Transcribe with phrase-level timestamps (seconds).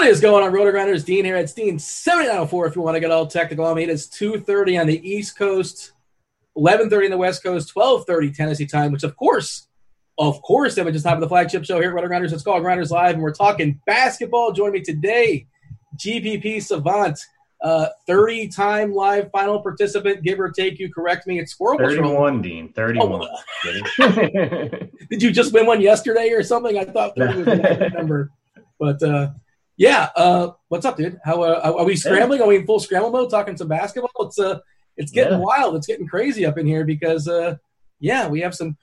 [0.00, 1.04] What is going on, RotoGrinders?
[1.04, 3.66] Dean here at Dean 7904 if you want to get all technical.
[3.66, 5.92] I mean, it's 2.30 on the East Coast,
[6.56, 9.68] 11.30 on the West Coast, 12.30 Tennessee time, which of course,
[10.16, 12.32] of course, that just have the flagship show here at RotoGrinders.
[12.32, 14.52] It's called Grinders Live, and we're talking basketball.
[14.52, 15.46] Join me today,
[15.98, 17.20] GPP Savant,
[17.62, 20.78] uh, 30 time live final participant, give or take.
[20.78, 21.40] You correct me.
[21.40, 22.72] It's Squirrel 31, Dean.
[22.72, 23.28] 31.
[23.28, 23.36] Oh,
[25.10, 26.78] Did you just win one yesterday or something?
[26.78, 28.30] I thought 30 was the number.
[28.78, 29.32] But uh,
[29.80, 31.18] yeah, uh, what's up, dude?
[31.24, 32.42] How uh, are we scrambling?
[32.42, 33.30] Are we in full scramble mode?
[33.30, 34.26] Talking some basketball?
[34.26, 34.58] It's uh,
[34.98, 35.44] it's getting yeah.
[35.44, 35.74] wild.
[35.74, 37.56] It's getting crazy up in here because uh,
[37.98, 38.76] yeah, we have some.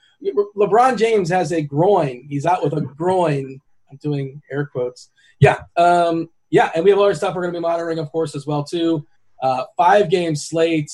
[0.58, 2.26] LeBron James has a groin.
[2.28, 3.62] He's out with a groin.
[3.92, 5.12] I'm doing air quotes.
[5.40, 8.34] Yeah, um, yeah, and we have other stuff we're going to be monitoring, of course,
[8.34, 9.06] as well too.
[9.40, 10.92] Uh, five game slate.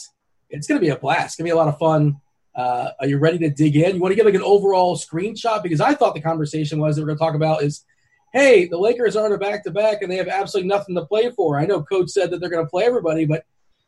[0.49, 1.27] It's going to be a blast.
[1.27, 2.17] It's going to be a lot of fun.
[2.53, 3.95] Uh, are you ready to dig in?
[3.95, 7.03] You want to give like an overall screenshot because I thought the conversation was that
[7.03, 7.85] we're going to talk about is
[8.33, 11.29] hey, the Lakers aren't a back to back and they have absolutely nothing to play
[11.31, 11.59] for.
[11.59, 13.45] I know coach said that they're going to play everybody, but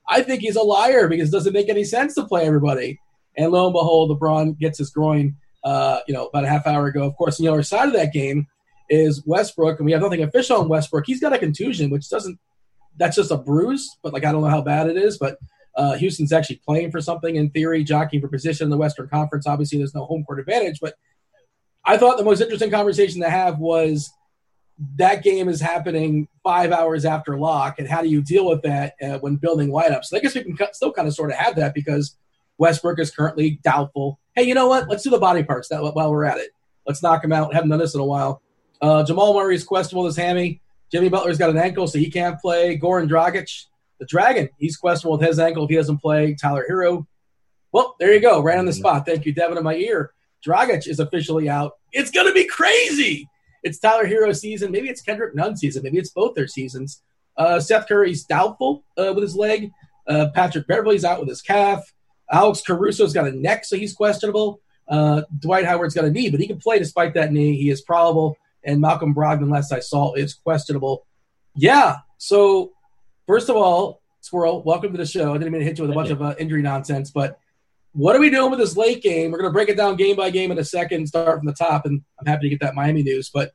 [0.07, 2.99] I think he's a liar because it doesn't make any sense to play everybody.
[3.35, 6.85] And lo and behold, LeBron gets his groin, uh, you know, about a half hour
[6.85, 7.03] ago.
[7.03, 8.45] Of course, on the other side of that game
[8.87, 11.05] is Westbrook, and we have nothing official on Westbrook.
[11.07, 12.39] He's got a contusion, which doesn't.
[12.97, 15.17] That's just a bruise, but like I don't know how bad it is.
[15.17, 15.37] But
[15.75, 19.47] uh, Houston's actually playing for something in theory, jockeying for position in the Western Conference.
[19.47, 20.93] Obviously, there's no home court advantage, but
[21.83, 24.11] I thought the most interesting conversation to have was
[24.97, 28.95] that game is happening five hours after lock, and how do you deal with that
[29.01, 30.05] uh, when building lineups?
[30.05, 32.17] So I guess we can still kind of sort of have that because
[32.57, 34.19] Westbrook is currently doubtful.
[34.35, 34.89] Hey, you know what?
[34.89, 36.49] Let's do the body parts that, while we're at it.
[36.85, 37.53] Let's knock him out.
[37.53, 38.41] Haven't done this in a while.
[38.81, 40.61] Uh, Jamal Murray is questionable with his hammy.
[40.91, 42.77] Jimmy Butler's got an ankle, so he can't play.
[42.77, 43.49] Goran Dragic,
[43.99, 46.35] the Dragon, he's questionable with his ankle if he doesn't play.
[46.35, 47.07] Tyler Herro.
[47.71, 48.41] Well, there you go.
[48.41, 49.05] Right on the spot.
[49.05, 50.13] Thank you, Devin, in my ear.
[50.45, 51.73] Dragic is officially out.
[51.91, 53.27] It's going to be crazy
[53.65, 54.71] it's Tyler Herro's season.
[54.71, 55.81] Maybe it's Kendrick Nunn season.
[55.83, 57.01] Maybe it's both their seasons.
[57.35, 59.71] Uh, Seth Curry's doubtful uh, with his leg.
[60.07, 61.83] Uh, Patrick Beverley's out with his calf.
[62.31, 64.61] Alex Caruso's got a neck, so he's questionable.
[64.87, 67.57] Uh, Dwight Howard's got a knee, but he can play despite that knee.
[67.57, 68.37] He is probable.
[68.63, 71.07] And Malcolm Brogdon, last I saw, is questionable.
[71.55, 71.97] Yeah.
[72.17, 72.71] So,
[73.25, 75.33] first of all, Squirrel, welcome to the show.
[75.33, 77.39] I didn't mean to hit you with a bunch of uh, injury nonsense, but
[77.95, 79.31] what are we doing with this late game?
[79.31, 81.53] We're going to break it down game by game in a second, start from the
[81.53, 83.29] top, and I'm happy to get that Miami news.
[83.33, 83.53] But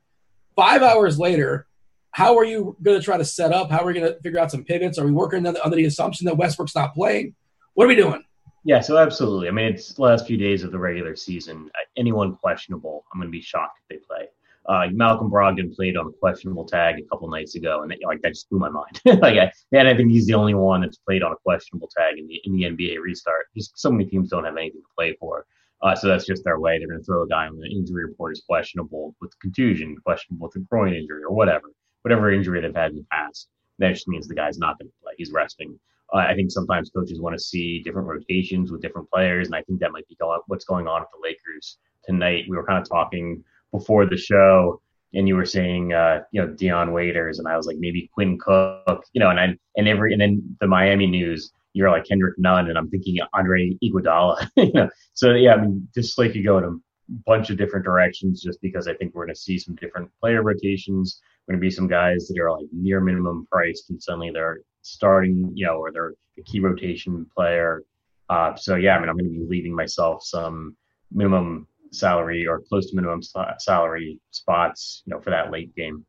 [0.55, 1.67] five hours later,
[2.09, 3.69] how are you going to try to set up?
[3.69, 4.97] How are we going to figure out some pivots?
[4.97, 7.35] Are we working under the assumption that Westbrook's not playing?
[7.75, 8.23] What are we doing?
[8.63, 9.47] Yeah, so absolutely.
[9.47, 11.69] I mean, it's the last few days of the regular season.
[11.95, 14.27] Anyone questionable, I'm going to be shocked if they play.
[14.67, 18.29] Uh, Malcolm Brogdon played on a questionable tag a couple nights ago, and like that
[18.29, 19.01] just blew my mind.
[19.05, 22.19] like, I, and I think he's the only one that's played on a questionable tag
[22.19, 23.47] in the in the NBA restart.
[23.55, 25.45] Just so many teams don't have anything to play for,
[25.81, 26.77] uh, so that's just their way.
[26.77, 30.47] They're going to throw a guy on the injury report is questionable with contusion, questionable
[30.47, 31.71] with a groin injury, or whatever,
[32.03, 33.47] whatever injury they've had in the past.
[33.79, 35.13] That just means the guy's not going to play.
[35.17, 35.79] He's resting.
[36.13, 39.63] Uh, I think sometimes coaches want to see different rotations with different players, and I
[39.63, 40.17] think that might be
[40.47, 42.45] what's going on with the Lakers tonight.
[42.47, 44.81] We were kind of talking before the show,
[45.13, 48.37] and you were saying, uh, you know, Dion Waiters, and I was like, maybe Quinn
[48.39, 52.37] Cook, you know, and I, and every and then the Miami news, you're like Kendrick
[52.37, 54.89] Nunn, and I'm thinking Andre Iguodala, you know.
[55.13, 56.77] So yeah, I mean, this slate could go in a
[57.25, 60.43] bunch of different directions, just because I think we're going to see some different player
[60.43, 61.21] rotations.
[61.47, 64.61] We're Going to be some guys that are like near minimum priced, and suddenly they're
[64.81, 67.83] starting, you know, or they're a key rotation player.
[68.29, 70.77] Uh, so yeah, I mean, I'm going to be leaving myself some
[71.11, 73.21] minimum salary or close to minimum
[73.59, 76.05] salary spots, you know, for that late game.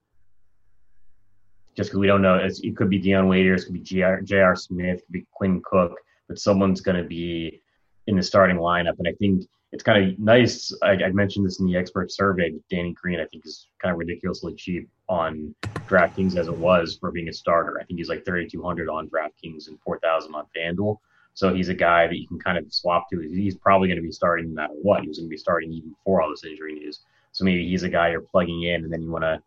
[1.77, 4.57] Just because we don't know, it could be Dion Waiters, it could be J.R.
[4.57, 5.95] Smith, it could be Quinn Cook,
[6.29, 7.63] but someone's going to be
[8.07, 8.99] in the starting lineup.
[8.99, 10.73] And I think it's kind of nice.
[10.83, 12.53] I, I, mentioned this in the expert survey.
[12.71, 15.55] Danny Green, I think, is kind of ridiculously cheap on
[15.89, 17.81] DraftKings as it was for being a starter.
[17.81, 20.99] I think he's like 3,200 on DraftKings and 4,000 on FanDuel.
[21.35, 23.21] So he's a guy that you can kind of swap to.
[23.21, 25.03] He's probably going to be starting no matter what.
[25.03, 27.01] He was going to be starting even before all this injury news.
[27.33, 29.43] So maybe he's a guy you're plugging in, and then you want to,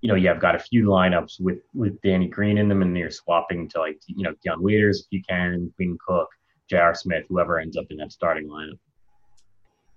[0.00, 2.96] you know, you have got a few lineups with with Danny Green in them, and
[2.96, 6.28] you're swapping to like, you know, Dion Waiters if you can, Quinn Cook,
[6.70, 6.94] J.R.
[6.94, 8.78] Smith, whoever ends up in that starting lineup.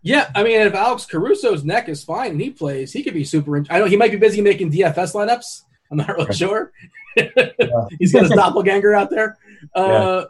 [0.01, 3.25] Yeah, I mean, if Alex Caruso's neck is fine and he plays, he could be
[3.25, 3.63] super.
[3.69, 5.63] I know he might be busy making DFS lineups.
[5.91, 6.71] I'm not really sure.
[7.99, 9.37] He's got his doppelganger out there.
[9.73, 10.25] Uh,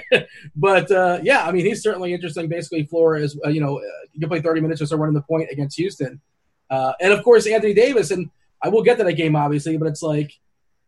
[0.56, 2.48] but uh, yeah, I mean, he's certainly interesting.
[2.48, 3.80] Basically, Flores, uh, you know,
[4.12, 6.20] you can play 30 minutes or so running the point against Houston.
[6.68, 8.10] Uh, and of course, Anthony Davis.
[8.10, 8.30] And
[8.62, 10.32] I will get to that game, obviously, but it's like,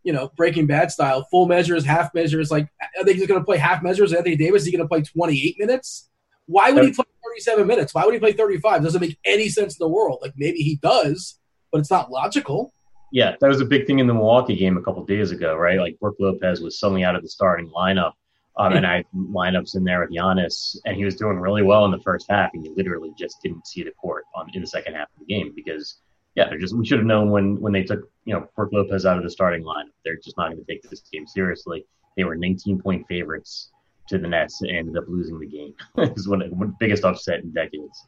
[0.02, 2.50] you know, Breaking Bad style, full measures, half measures.
[2.50, 2.68] Like,
[2.98, 4.12] I think he's going to play half measures.
[4.12, 6.08] Anthony Davis, is he going to play 28 minutes?
[6.46, 7.94] Why would he play 37 minutes?
[7.94, 8.82] Why would he play 35?
[8.82, 10.20] Doesn't make any sense in the world.
[10.22, 11.38] Like, maybe he does,
[11.70, 12.72] but it's not logical.
[13.10, 15.78] Yeah, that was a big thing in the Milwaukee game a couple days ago, right?
[15.78, 18.12] Like Brook Lopez was suddenly out of the starting lineup,
[18.56, 21.90] um, and I lineups in there with Giannis, and he was doing really well in
[21.90, 24.94] the first half, and you literally just didn't see the court on in the second
[24.94, 25.98] half of the game because
[26.34, 29.06] yeah, they're just we should have known when when they took you know Brook Lopez
[29.06, 31.86] out of the starting lineup, they're just not going to take this game seriously.
[32.16, 33.70] They were 19 point favorites
[34.08, 35.74] to the Nets and ended up losing the game.
[35.98, 38.06] it's one of the biggest upset in decades.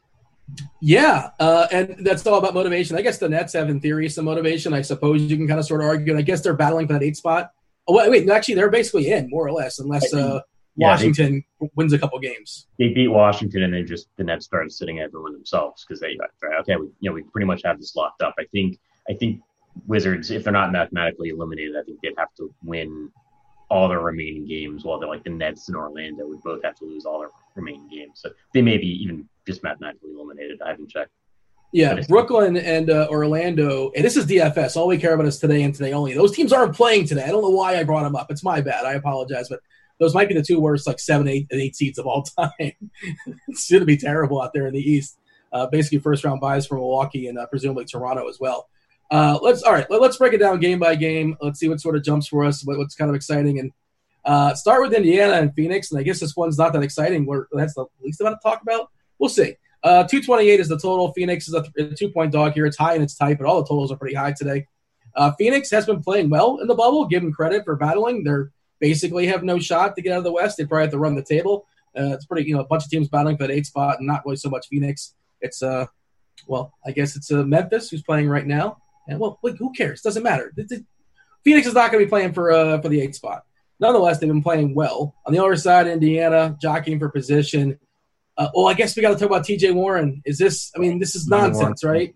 [0.81, 2.97] Yeah, uh, and that's all about motivation.
[2.97, 4.73] I guess the Nets have, in theory, some motivation.
[4.73, 6.93] I suppose you can kind of sort of argue, and I guess they're battling for
[6.93, 7.51] that eight spot.
[7.87, 10.41] Oh, wait, wait, actually, they're basically in more or less, unless uh,
[10.75, 12.67] yeah, Washington they, wins a couple games.
[12.79, 16.17] They beat Washington, and then just the Nets started sitting everyone themselves because they
[16.59, 18.35] okay, we, you know, we pretty much have this locked up.
[18.39, 18.77] I think,
[19.09, 19.41] I think
[19.87, 23.09] Wizards, if they're not mathematically eliminated, I think they'd have to win
[23.69, 26.85] all their remaining games, while they're like the Nets and Orlando would both have to
[26.85, 28.21] lose all their remaining games.
[28.21, 30.61] So they may be even just mathematically eliminated.
[30.61, 31.11] I haven't checked.
[31.73, 34.75] Yeah, Brooklyn and uh, Orlando, and this is DFS.
[34.75, 36.13] All we care about is today and today only.
[36.13, 37.23] Those teams aren't playing today.
[37.23, 38.29] I don't know why I brought them up.
[38.29, 38.85] It's my bad.
[38.85, 39.61] I apologize, but
[39.97, 42.73] those might be the two worst, like seven, eight, and eight seats of all time.
[43.47, 45.17] it's going to be terrible out there in the East.
[45.53, 48.67] Uh, basically, first round buys for Milwaukee and uh, presumably Toronto as well.
[49.09, 49.89] Uh, let's all right.
[49.89, 51.37] Let, us break it down game by game.
[51.41, 52.65] Let's see what sort of jumps for us.
[52.65, 53.71] What, what's kind of exciting and
[54.25, 55.91] uh, start with Indiana and Phoenix.
[55.91, 57.25] And I guess this one's not that exciting.
[57.25, 58.89] We're, that's the least amount to talk about.
[59.19, 59.55] We'll see.
[59.83, 61.11] Uh, 228 is the total.
[61.13, 62.65] Phoenix is a, th- a two point dog here.
[62.65, 64.67] It's high and it's tight, but all the totals are pretty high today.
[65.15, 67.07] Uh, Phoenix has been playing well in the bubble.
[67.07, 68.23] Give them credit for battling.
[68.23, 70.57] They're basically have no shot to get out of the West.
[70.57, 71.67] They probably have to run the table.
[71.97, 74.07] Uh, it's pretty, you know, a bunch of teams battling for that eight spot, and
[74.07, 75.15] not really so much Phoenix.
[75.41, 75.87] It's uh,
[76.47, 78.77] well, I guess it's uh, Memphis who's playing right now,
[79.07, 80.01] and well, who cares?
[80.01, 80.53] Doesn't matter.
[81.43, 83.43] Phoenix is not going to be playing for uh for the eight spot.
[83.81, 85.15] Nonetheless, they've been playing well.
[85.25, 87.79] On the other side, Indiana jockeying for position.
[88.37, 89.71] Uh, well, I guess we got to talk about T.J.
[89.71, 90.21] Warren.
[90.23, 90.71] Is this?
[90.75, 92.15] I mean, this is nonsense, right?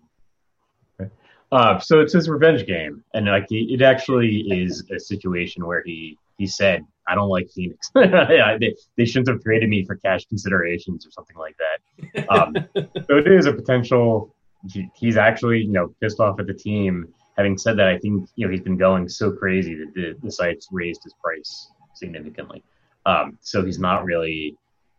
[1.52, 6.16] Uh, so it's his revenge game, and like it actually is a situation where he
[6.38, 7.90] he said, "I don't like Phoenix.
[7.94, 13.16] they, they shouldn't have traded me for cash considerations or something like that." Um, so
[13.16, 14.34] it is a potential.
[14.72, 17.12] He, he's actually you know pissed off at the team.
[17.36, 20.30] Having said that, I think you know he's been going so crazy that the, the
[20.30, 22.62] site's raised his price significantly.
[23.04, 24.56] Um, so he's not really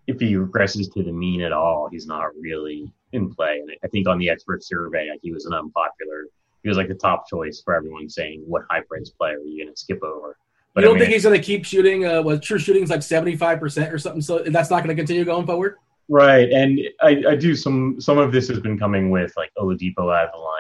[0.08, 3.60] if he regresses to the mean at all, he's not really in play.
[3.60, 6.26] And I think on the expert survey, he was an unpopular.
[6.64, 9.64] He was like the top choice for everyone saying, "What high price player are you
[9.64, 10.38] going to skip over?"
[10.74, 12.06] But you don't I mean, think he's going to keep shooting?
[12.06, 14.22] Uh, well, true shooting is like seventy five percent or something.
[14.22, 15.76] So that's not going to continue going forward.
[16.10, 18.00] Right, and I, I, do some.
[18.00, 20.57] Some of this has been coming with like Oladipo out of the and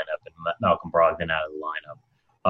[0.61, 1.99] Malcolm Brogdon out of the lineup.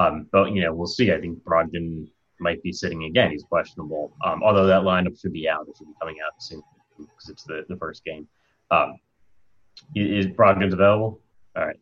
[0.00, 1.12] Um, but you know, we'll see.
[1.12, 2.06] I think Brogdon
[2.40, 3.30] might be sitting again.
[3.30, 4.12] He's questionable.
[4.24, 5.66] Um, although that lineup should be out.
[5.68, 6.62] It should be coming out soon
[6.96, 8.28] because it's the, the first game.
[8.70, 8.98] Um,
[9.94, 11.20] is Brogdon's available?
[11.56, 11.76] All right.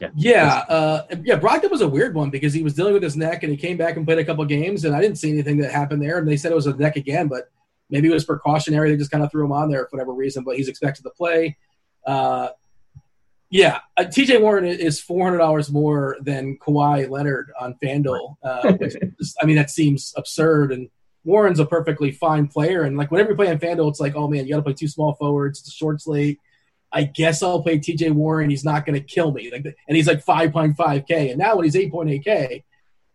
[0.00, 1.38] Yeah, yeah, uh, yeah.
[1.38, 3.76] Brogdon was a weird one because he was dealing with his neck, and he came
[3.76, 6.18] back and played a couple games, and I didn't see anything that happened there.
[6.18, 7.50] And they said it was a neck again, but
[7.88, 8.90] maybe it was precautionary.
[8.90, 10.42] They just kind of threw him on there for whatever reason.
[10.42, 11.56] But he's expected to play.
[12.04, 12.48] Uh,
[13.52, 14.38] yeah, uh, T.J.
[14.38, 18.36] Warren is four hundred dollars more than Kawhi Leonard on FanDuel.
[18.42, 18.96] Uh, which,
[19.42, 20.88] I mean, that seems absurd and
[21.24, 24.26] Warren's a perfectly fine player, and like whenever you play on FanDuel, it's like, oh
[24.26, 25.60] man, you got to play two small forwards.
[25.60, 26.40] It's a short slate.
[26.90, 28.10] I guess I'll play T.J.
[28.12, 28.48] Warren.
[28.48, 29.50] He's not going to kill me.
[29.50, 32.64] Like, and he's like 5.5k, and now when he's 8.8k,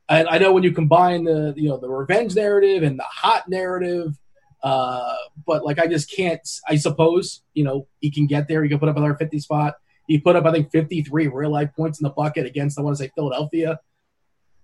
[0.09, 3.50] and I know when you combine the you know the revenge narrative and the hot
[3.50, 4.15] narrative,
[4.62, 5.15] uh,
[5.47, 6.47] but like I just can't.
[6.69, 8.62] I suppose you know he can get there.
[8.62, 9.77] He can put up another 50 spot.
[10.07, 12.97] He put up I think 53 real life points in the bucket against I want
[12.97, 13.79] to say Philadelphia.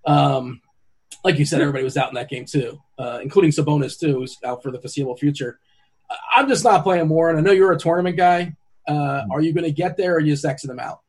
[0.06, 0.62] Um,
[1.24, 4.38] like you said, everybody was out in that game too, uh, including Sabonis too, who's
[4.44, 5.60] out for the foreseeable future.
[6.36, 7.38] I'm just not playing Warren.
[7.38, 8.56] I know you're a tournament guy.
[8.88, 11.00] Uh, are you going to get there, or you just exit them out?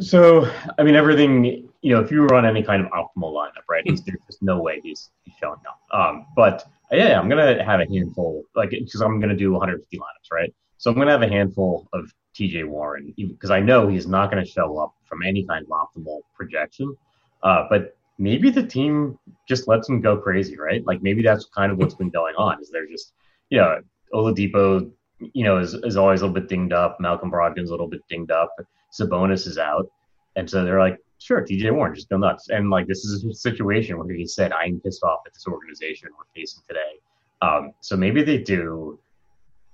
[0.00, 1.68] So, I mean, everything.
[1.82, 3.84] You know, if you run any kind of optimal lineup, right?
[3.86, 5.80] there's just no way he's, he's showing up.
[5.96, 10.32] Um, but yeah, I'm gonna have a handful, like, because I'm gonna do 150 lineups,
[10.32, 10.52] right?
[10.78, 14.44] So I'm gonna have a handful of TJ Warren because I know he's not gonna
[14.44, 16.96] show up from any kind of optimal projection.
[17.42, 20.84] Uh, but maybe the team just lets him go crazy, right?
[20.86, 22.60] Like maybe that's kind of what's been going on.
[22.60, 23.12] Is they're just,
[23.50, 23.80] you know,
[24.12, 24.90] Oladipo,
[25.20, 26.98] you know, is, is always a little bit dinged up.
[27.00, 28.54] Malcolm Brogdon's a little bit dinged up.
[28.92, 29.90] Sabonis is out,
[30.36, 32.48] and so they're like, sure, TJ Warren, just go nuts.
[32.48, 36.08] And like this is a situation where he said, I'm pissed off at this organization
[36.16, 37.00] we're facing today.
[37.42, 38.98] Um, so maybe they do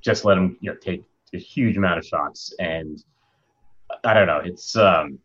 [0.01, 1.05] just let him, you know, take
[1.35, 3.03] a huge amount of shots and.
[4.05, 4.41] I don't know.
[4.43, 5.19] It's um,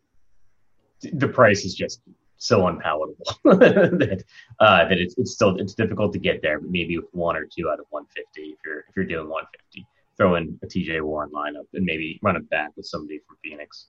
[1.12, 2.00] the price is just
[2.38, 4.24] so unpalatable that
[4.60, 6.60] uh, that it's, it's still it's difficult to get there.
[6.60, 9.86] But maybe with one or two out of 150, if you're if you're doing 150,
[10.16, 13.86] throw in a TJ Warren lineup and maybe run it back with somebody from Phoenix.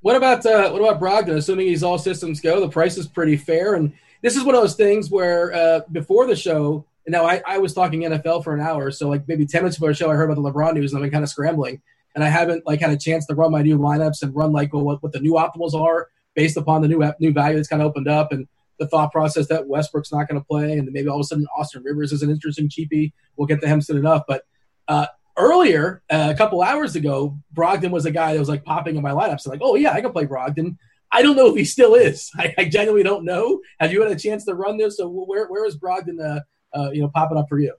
[0.00, 1.36] What about uh, what about Brogdon?
[1.36, 4.60] Assuming he's all systems go, the price is pretty fair, and this is one of
[4.60, 8.54] those things where uh, before the show, and now I, I was talking NFL for
[8.54, 10.74] an hour, so like maybe ten minutes before the show, I heard about the LeBron
[10.74, 11.82] news, and I've been kind of scrambling,
[12.14, 14.72] and I haven't like had a chance to run my new lineups and run like
[14.72, 17.88] what what the new optimals are based upon the new new value that's kind of
[17.88, 18.46] opened up and
[18.78, 21.46] the thought process that Westbrook's not going to play, and maybe all of a sudden
[21.56, 23.12] Austin Rivers is an interesting cheapie.
[23.36, 24.22] We'll get to him soon enough.
[24.26, 24.42] But
[24.88, 25.06] uh,
[25.36, 29.02] earlier, uh, a couple hours ago, Brogdon was a guy that was like popping in
[29.02, 29.42] my lineups.
[29.42, 30.76] So like, oh yeah, I can play Brogdon.
[31.12, 32.30] I don't know if he still is.
[32.38, 33.60] I, I genuinely don't know.
[33.78, 34.96] Have you had a chance to run this?
[34.96, 36.20] So where where is Brogdon?
[36.20, 36.40] Uh,
[36.76, 37.74] uh, you know, popping up for you?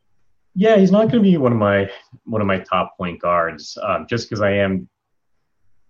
[0.56, 1.90] Yeah, he's not going to be one of my
[2.24, 4.88] one of my top point guards, um, just because I am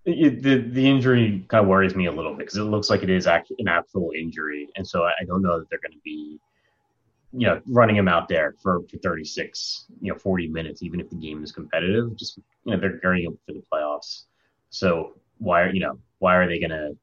[0.06, 3.04] it, the the injury kind of worries me a little bit because it looks like
[3.04, 5.94] it is actually an actual injury, and so I, I don't know that they're going
[5.94, 6.40] to be,
[7.34, 11.10] you know, running him out there for, for 36, you know, 40 minutes, even if
[11.10, 12.16] the game is competitive.
[12.16, 14.24] Just you know, they're gearing up for the playoffs,
[14.70, 16.96] so why are you know why are they going to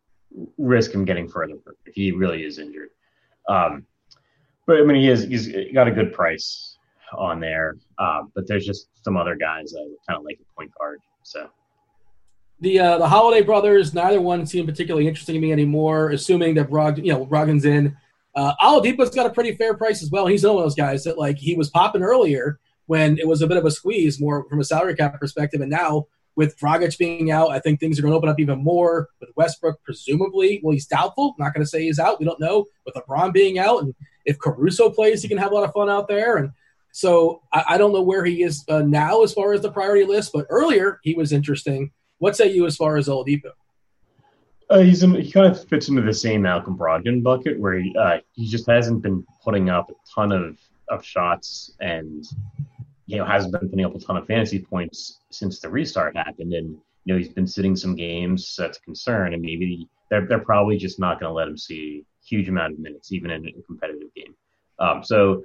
[0.57, 1.55] risk him getting further
[1.87, 2.91] if he really is injured?
[3.49, 3.85] Um,
[4.67, 6.77] but I mean, he is he's got a good price
[7.17, 10.73] on there, uh, but there's just some other guys I kind of like a point
[10.79, 11.49] guard, so.
[12.61, 16.11] The uh, the Holiday brothers, neither one seem particularly interesting to me anymore.
[16.11, 17.97] Assuming that Brog, you know, Brogdon's in.
[18.37, 20.27] Uh, Oladipo's got a pretty fair price as well.
[20.27, 23.49] He's one of those guys that like he was popping earlier when it was a
[23.49, 27.31] bit of a squeeze, more from a salary cap perspective, and now with Dragic being
[27.31, 29.09] out, I think things are going to open up even more.
[29.21, 31.35] With Westbrook, presumably, well, he's doubtful.
[31.39, 32.21] I'm not going to say he's out.
[32.21, 32.67] We don't know.
[32.87, 35.91] With LeBron being out, and if Caruso plays, he can have a lot of fun
[35.91, 36.37] out there.
[36.37, 36.51] And
[36.93, 40.05] so I, I don't know where he is uh, now as far as the priority
[40.05, 41.91] list, but earlier he was interesting.
[42.19, 43.53] What say you as far as Oladipo?
[44.71, 47.95] Uh, he's in, he kind of fits into the same Malcolm Brogdon bucket where he
[47.99, 52.25] uh, he just hasn't been putting up a ton of, of shots and
[53.07, 56.55] you know hasn't been putting up a ton of fantasy points since the restart happened
[56.55, 60.27] and you know he's been sitting some games so that's a concern and maybe they're
[60.27, 63.47] they're probably just not going to let him see huge amount of minutes even in
[63.47, 64.35] a competitive game.
[64.79, 65.45] Um, so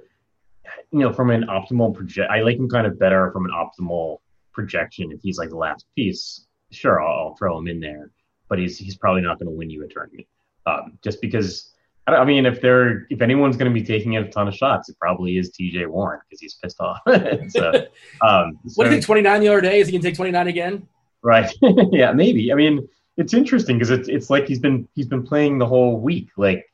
[0.90, 4.18] you know from an optimal project, I like him kind of better from an optimal
[4.52, 8.10] projection if he's like the last piece sure, I'll, I'll throw him in there,
[8.48, 10.26] but he's he's probably not going to win you a tournament.
[10.66, 11.72] Um, just because,
[12.06, 14.88] I, I, mean, if they're if anyone's going to be taking a ton of shots,
[14.88, 15.86] it probably is T.J.
[15.86, 17.00] Warren because he's pissed off.
[17.48, 17.86] so,
[18.26, 19.04] um, what do you think?
[19.04, 19.80] Twenty nine the other day?
[19.80, 20.86] Is he going to take twenty nine again?
[21.22, 21.52] Right.
[21.90, 22.52] yeah, maybe.
[22.52, 22.88] I mean,
[23.18, 26.64] it's interesting because it's it's like he's been he's been playing the whole week like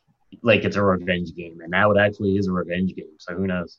[0.43, 3.17] like it's a revenge game, and now it actually is a revenge game.
[3.19, 3.79] So who knows?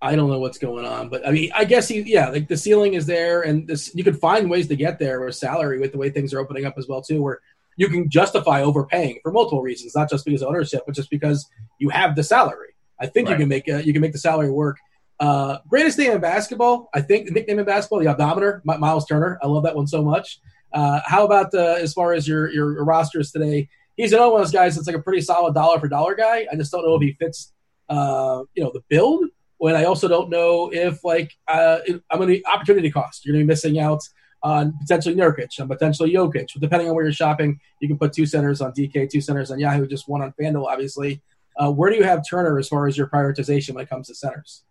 [0.00, 2.56] I don't know what's going on, but I mean, I guess he, yeah, like the
[2.56, 5.92] ceiling is there, and this you could find ways to get there with salary with
[5.92, 7.40] the way things are opening up as well too, where
[7.76, 11.48] you can justify overpaying for multiple reasons, not just because of ownership, but just because
[11.78, 12.74] you have the salary.
[13.00, 13.32] I think right.
[13.32, 14.78] you can make a, you can make the salary work.
[15.18, 19.38] Uh, greatest name in basketball, I think the nickname in basketball, the odometer, Miles Turner.
[19.42, 20.40] I love that one so much.
[20.74, 23.68] Uh, how about uh, as far as your your rosters today?
[23.96, 26.46] He's another one of those guys that's like a pretty solid dollar for dollar guy.
[26.50, 27.52] I just don't know if he fits,
[27.88, 29.26] uh, you know, the build
[29.58, 31.78] when I also don't know if like uh,
[32.10, 33.24] I'm going to opportunity cost.
[33.24, 34.02] You're going to be missing out
[34.42, 36.48] on potentially Nurkic and potentially Jokic.
[36.60, 39.58] Depending on where you're shopping, you can put two centers on DK, two centers on
[39.58, 41.22] Yahoo, just one on FanDuel, obviously.
[41.56, 44.14] Uh, where do you have Turner as far as your prioritization when it comes to
[44.14, 44.64] centers?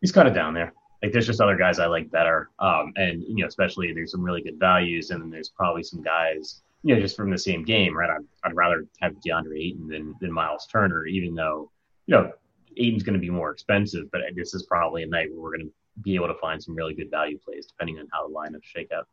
[0.00, 0.72] He's kind of down there.
[1.02, 4.22] Like there's just other guys I like better, um, and you know, especially there's some
[4.22, 7.64] really good values, and then there's probably some guys, you know, just from the same
[7.64, 8.10] game, right?
[8.10, 11.70] I'd, I'd rather have DeAndre Ayton than than Miles Turner, even though
[12.06, 12.32] you know
[12.76, 15.68] Ayton's going to be more expensive, but this is probably a night where we're going
[15.68, 18.64] to be able to find some really good value plays depending on how the lineups
[18.64, 19.06] shake out.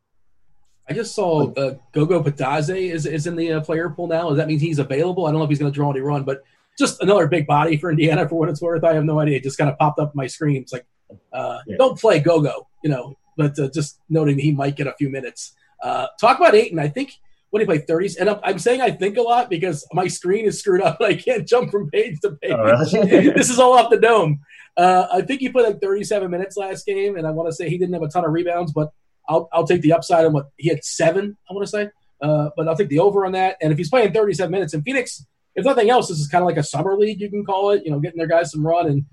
[0.87, 4.29] I just saw uh, Goga Bitadze is is in the uh, player pool now.
[4.29, 5.25] Does that mean he's available?
[5.25, 6.43] I don't know if he's going to draw any run, but
[6.77, 8.83] just another big body for Indiana for what it's worth.
[8.83, 9.37] I have no idea.
[9.37, 10.61] It just kind of popped up my screen.
[10.61, 10.85] It's like,
[11.33, 11.77] uh, yeah.
[11.77, 15.09] don't play Go Go, you know, but uh, just noting he might get a few
[15.09, 15.53] minutes.
[15.81, 16.79] Uh, talk about Ayton.
[16.79, 17.13] I think
[17.50, 18.17] what he played 30s?
[18.19, 21.15] And I'm saying I think a lot because my screen is screwed up and I
[21.15, 22.51] can't jump from page to page.
[22.51, 24.41] Oh, this is all off the dome.
[24.77, 27.69] Uh, I think he played like 37 minutes last game, and I want to say
[27.69, 28.91] he didn't have a ton of rebounds, but
[29.27, 31.89] I'll, I'll take the upside on what he had seven, I want to say.
[32.21, 33.57] Uh, but I'll take the over on that.
[33.62, 36.47] And if he's playing 37 minutes in Phoenix, if nothing else, this is kind of
[36.47, 38.88] like a summer league, you can call it, you know, getting their guys some run.
[38.88, 39.05] And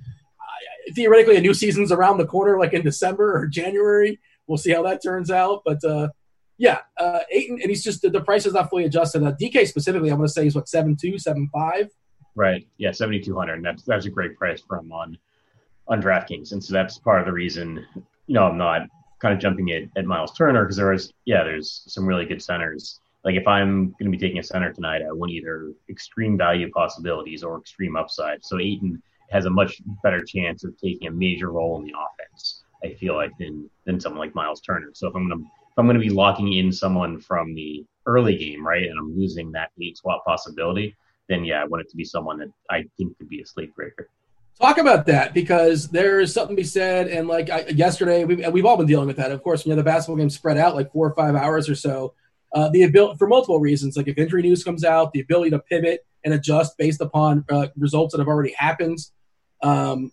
[0.95, 4.21] theoretically, a new season's around the corner, like in December or January.
[4.47, 5.63] We'll see how that turns out.
[5.65, 6.09] But uh,
[6.59, 9.23] yeah, uh, Ayton, and he's just the, the price is not fully adjusted.
[9.23, 11.91] Uh, DK specifically, I'm going to say is what seven two, seven five.
[12.35, 12.67] Right.
[12.79, 15.19] Yeah, seventy two hundred, that's that's a great price for him on
[15.89, 17.85] on DraftKings, and so that's part of the reason.
[18.27, 18.83] You know, I'm not
[19.19, 22.43] kind of jumping at, at Miles Turner because there is yeah, there's some really good
[22.43, 23.01] centers.
[23.25, 26.71] Like if I'm going to be taking a center tonight, I want either extreme value
[26.71, 28.45] possibilities or extreme upside.
[28.45, 29.01] So Ayton
[29.33, 32.65] has a much better chance of taking a major role in the offense.
[32.85, 34.91] I feel like than than someone like Miles Turner.
[34.93, 38.67] So if I'm to if I'm to be locking in someone from the early game,
[38.67, 40.95] right, and I'm losing that eight swap possibility,
[41.29, 43.75] then yeah, I want it to be someone that I think could be a slate
[43.75, 44.09] breaker.
[44.61, 47.09] Talk about that because there is something to be said.
[47.09, 49.33] And like I, yesterday, we've, we've all been dealing with that.
[49.33, 51.75] Of course, you have the basketball game spread out like four or five hours or
[51.75, 52.15] so,
[52.55, 55.59] uh, the ability for multiple reasons, like if injury news comes out, the ability to
[55.59, 58.99] pivot and adjust based upon uh, results that have already happened.
[59.63, 60.13] Um,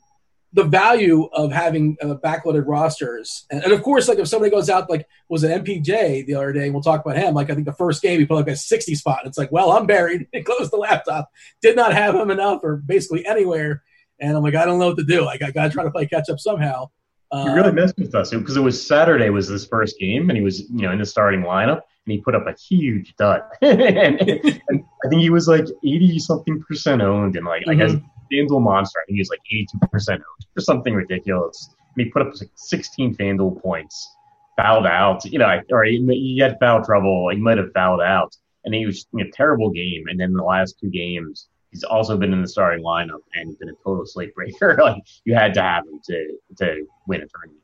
[0.51, 4.69] the value of having uh, backloaded rosters, and, and, of course, like if somebody goes
[4.69, 7.35] out, like was an MPJ the other day, and we'll talk about him.
[7.35, 9.21] Like I think the first game he put like a sixty spot.
[9.25, 10.27] It's like, well, I'm buried.
[10.33, 11.29] It closed the laptop.
[11.61, 13.83] Did not have him enough, or basically anywhere.
[14.19, 15.23] And I'm like, I don't know what to do.
[15.23, 16.89] Like I got to try to play catch up somehow.
[17.31, 20.43] He really messed with us because it was Saturday was this first game, and he
[20.43, 23.41] was you know in the starting lineup, and he put up a huge dud.
[23.61, 27.69] and, and, I think he was like eighty something percent owned, and like mm-hmm.
[27.69, 27.95] I guess
[28.31, 28.99] FanDuel monster.
[28.99, 31.73] I think he was like eighty two percent owned or something ridiculous.
[31.95, 34.15] And he put up like sixteen FanDuel points,
[34.57, 37.29] fouled out, you know, or he, he had foul trouble.
[37.29, 40.05] He might have fouled out, and he was in a terrible game.
[40.07, 43.69] And then the last two games He's also been in the starting lineup and been
[43.69, 44.77] a total slate breaker.
[44.81, 47.63] like you had to have him to to win a tournament.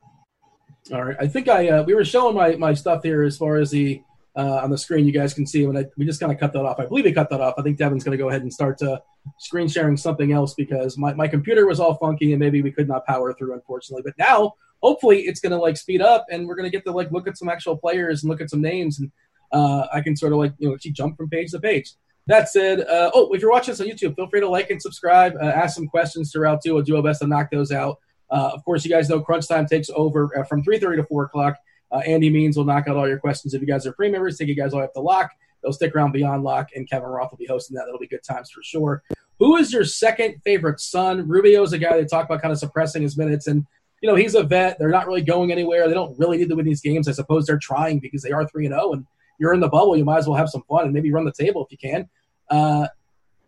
[0.92, 3.56] All right, I think I uh, we were showing my my stuff here as far
[3.56, 4.02] as the
[4.36, 5.06] uh, on the screen.
[5.06, 6.78] You guys can see when I we just kind of cut that off.
[6.78, 7.54] I believe we cut that off.
[7.58, 9.02] I think Devin's going to go ahead and start to
[9.38, 12.88] screen sharing something else because my, my computer was all funky and maybe we could
[12.88, 14.02] not power through unfortunately.
[14.04, 14.52] But now
[14.82, 17.26] hopefully it's going to like speed up and we're going to get to like look
[17.26, 19.10] at some actual players and look at some names and
[19.52, 21.92] uh, I can sort of like you know jump from page to page.
[22.28, 24.82] That said, uh, oh, if you're watching us on YouTube, feel free to like and
[24.82, 25.34] subscribe.
[25.40, 26.74] Uh, ask some questions throughout too.
[26.74, 27.98] We'll do our best to knock those out.
[28.30, 31.24] Uh, of course, you guys know Crunch Time takes over uh, from 3:30 to 4
[31.24, 31.56] o'clock.
[31.90, 33.54] Uh, Andy Means will knock out all your questions.
[33.54, 35.30] If you guys are pre members, take you guys all have to lock.
[35.62, 37.84] They'll stick around beyond lock, and Kevin Roth will be hosting that.
[37.86, 39.02] That'll be good times for sure.
[39.38, 41.28] Who is your second favorite Sun?
[41.28, 43.66] Rubio is a guy they talk about kind of suppressing his minutes, and
[44.00, 44.78] you know he's a vet.
[44.78, 45.88] They're not really going anywhere.
[45.88, 47.08] They don't really need to win these games.
[47.08, 49.06] I suppose they're trying because they are three and zero, oh, and
[49.38, 49.96] you're in the bubble.
[49.96, 52.08] You might as well have some fun and maybe run the table if you can.
[52.50, 52.88] Uh,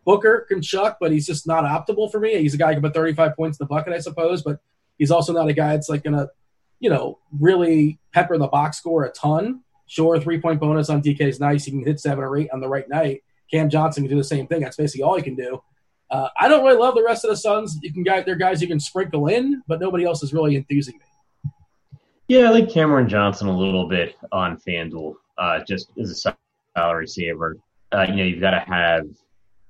[0.04, 2.38] Booker can chuck, but he's just not optimal for me.
[2.38, 4.58] He's a guy who can put 35 points in the bucket, I suppose, but
[4.96, 6.30] he's also not a guy that's like going to,
[6.80, 9.62] you know, really pepper the box score a ton.
[9.86, 11.64] Sure, three point bonus on DK is nice.
[11.64, 13.22] He can hit seven or eight on the right night.
[13.50, 14.60] Cam Johnson can do the same thing.
[14.60, 15.62] That's basically all he can do.
[16.10, 17.78] Uh, I don't really love the rest of the Suns.
[17.82, 20.98] You can guys, they're guys you can sprinkle in, but nobody else is really enthusing
[20.98, 21.50] me.
[22.28, 26.34] Yeah, I like Cameron Johnson a little bit on FanDuel, uh, just as a
[26.74, 27.56] salary saver
[27.92, 29.06] uh, you know, you've got to have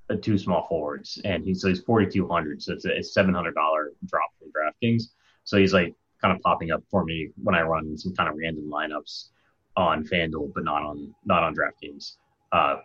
[0.09, 3.03] a two small forwards, and he's so he's forty two hundred, so it's a, a
[3.03, 5.03] seven hundred dollar drop from DraftKings.
[5.43, 8.35] So he's like kind of popping up for me when I run some kind of
[8.37, 9.29] random lineups
[9.77, 12.17] on FanDuel, but not on not on DraftKings,
[12.51, 12.77] uh,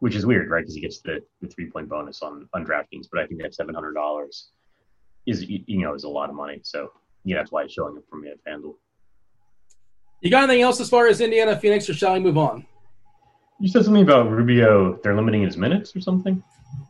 [0.00, 0.60] which is weird, right?
[0.60, 3.54] Because he gets the, the three point bonus on on DraftKings, but I think that
[3.54, 4.48] seven hundred dollars
[5.26, 6.60] is you know is a lot of money.
[6.62, 6.92] So
[7.24, 8.74] yeah, that's why it's showing up for me at FanDuel.
[10.20, 12.66] You got anything else as far as Indiana Phoenix, or shall we move on?
[13.60, 14.98] You said something about Rubio.
[15.02, 16.42] They're limiting his minutes or something.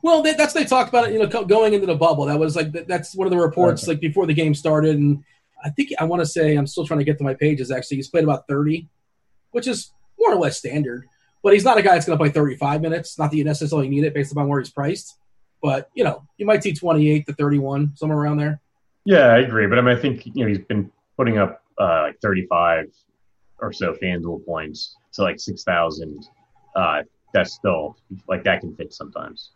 [0.03, 1.13] Well, they, that's they talked about it.
[1.13, 2.27] You know, going into the bubble.
[2.27, 3.93] That was like that's one of the reports okay.
[3.93, 5.25] like before the game started, and
[5.65, 7.71] I think I want to say I'm still trying to get to my pages.
[7.71, 8.89] Actually, he's played about 30,
[9.51, 11.07] which is more or less standard.
[11.43, 13.19] But he's not a guy that's going to play 35 minutes.
[13.19, 15.17] Not that you necessarily need it based upon where he's priced,
[15.63, 18.61] but you know, you might see 28 to 31 somewhere around there.
[19.05, 19.67] Yeah, I agree.
[19.67, 22.93] But I mean, I think you know he's been putting up uh, like 35
[23.61, 26.29] or so FanDuel points, so like 6,000
[26.77, 27.97] uh, that's still
[28.29, 29.53] like that can fit sometimes.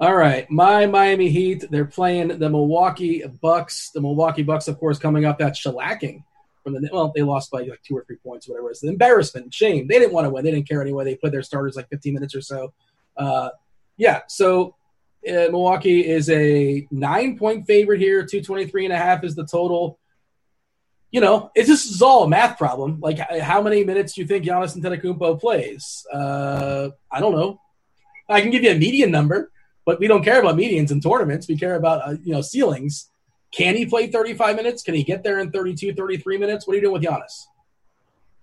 [0.00, 1.64] All right, my Miami Heat.
[1.70, 3.90] They're playing the Milwaukee Bucks.
[3.90, 6.24] The Milwaukee Bucks, of course, coming up that shellacking
[6.64, 8.80] from the well, they lost by like two or three points, whatever it is.
[8.80, 9.86] The embarrassment, shame.
[9.86, 10.44] They didn't want to win.
[10.44, 11.04] They didn't care anyway.
[11.04, 12.72] They played their starters like 15 minutes or so.
[13.16, 13.50] Uh,
[13.96, 14.74] yeah, so
[15.28, 18.24] uh, Milwaukee is a nine point favorite here.
[18.24, 19.98] 223 and a half is the total
[21.12, 22.98] you know, it's just is all a math problem.
[23.00, 26.06] Like, how many minutes do you think Giannis Antetokounmpo plays?
[26.10, 27.60] Uh, I don't know.
[28.30, 29.51] I can give you a median number,
[29.84, 31.48] but we don't care about medians in tournaments.
[31.48, 33.10] We care about uh, you know ceilings.
[33.52, 34.82] Can he play 35 minutes?
[34.82, 36.66] Can he get there in 32, 33 minutes?
[36.66, 37.46] What are you doing with Giannis?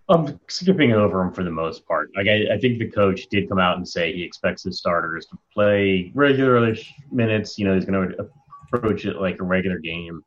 [0.07, 2.09] I'm skipping over him for the most part.
[2.15, 5.27] Like I, I, think the coach did come out and say he expects his starters
[5.27, 6.75] to play regular
[7.11, 7.59] minutes.
[7.59, 8.29] You know, he's going to
[8.73, 10.23] approach it like a regular game.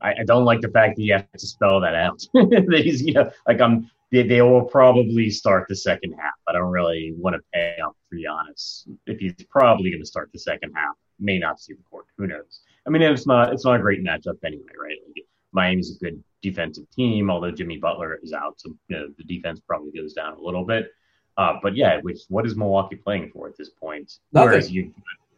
[0.00, 2.20] I, I, don't like the fact that you have to spell that out.
[2.68, 6.34] These, you know, like I'm, they, they, will probably start the second half.
[6.46, 10.30] I don't really want to pay up for Giannis if he's probably going to start
[10.32, 10.94] the second half.
[11.20, 12.06] May not see the court.
[12.16, 12.60] Who knows?
[12.86, 14.96] I mean, it's not it's not a great matchup anyway, right?
[15.14, 19.24] Like, Miami's a good defensive team, although Jimmy Butler is out, so you know, the
[19.24, 20.90] defense probably goes down a little bit.
[21.36, 24.12] Uh, but yeah, which what is Milwaukee playing for at this point?
[24.32, 24.48] Nothing.
[24.48, 24.92] Whereas you,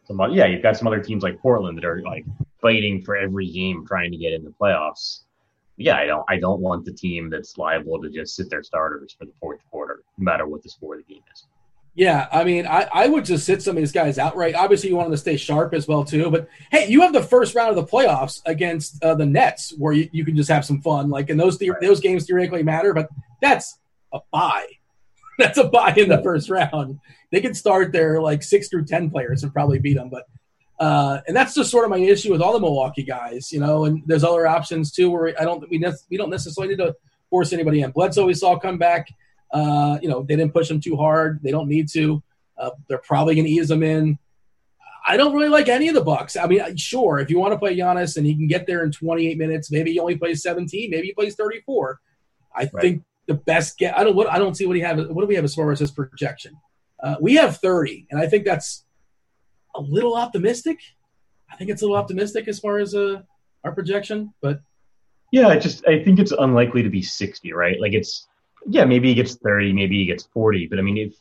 [0.05, 2.25] some, yeah, you've got some other teams like Portland that are like
[2.61, 5.21] fighting for every game trying to get in the playoffs.
[5.77, 9.15] Yeah, I don't I don't want the team that's liable to just sit their starters
[9.17, 11.45] for the fourth quarter, no matter what the score of the game is.
[11.93, 14.55] Yeah, I mean, I, I would just sit some of these guys outright.
[14.55, 16.31] Obviously, you want them to stay sharp as well too.
[16.31, 19.91] But hey, you have the first round of the playoffs against uh, the Nets, where
[19.91, 21.09] you, you can just have some fun.
[21.09, 23.09] Like, and those the- those games theoretically matter, but
[23.41, 23.77] that's
[24.13, 24.65] a buy.
[25.37, 26.99] that's a buy in the first round.
[27.31, 30.09] They can start their like six through ten players and probably beat them.
[30.09, 30.27] But
[30.81, 33.85] uh, and that's just sort of my issue with all the Milwaukee guys, you know.
[33.85, 36.95] And there's other options too, where I don't we ne- we don't necessarily need to
[37.29, 37.91] force anybody in.
[37.91, 39.07] Bledsoe we saw come back.
[39.53, 41.39] Uh, you know, they didn't push them too hard.
[41.43, 42.23] They don't need to.
[42.57, 44.17] Uh, they're probably going to ease them in.
[45.07, 46.35] I don't really like any of the Bucks.
[46.35, 48.91] I mean, sure, if you want to play Giannis and he can get there in
[48.91, 51.99] 28 minutes, maybe he only plays 17, maybe he plays 34.
[52.55, 52.71] I right.
[52.81, 53.95] think the best get.
[53.95, 54.15] I don't.
[54.15, 54.97] What I don't see what he have.
[54.97, 56.55] What do we have as far as his projection?
[56.99, 58.83] Uh, we have 30, and I think that's
[59.75, 60.79] a little optimistic.
[61.51, 63.21] I think it's a little optimistic as far as uh,
[63.63, 64.61] our projection, but
[65.31, 67.79] yeah, I just I think it's unlikely to be 60, right?
[67.79, 68.27] Like it's
[68.67, 71.15] yeah, maybe he gets 30, maybe he gets 40, but I mean, if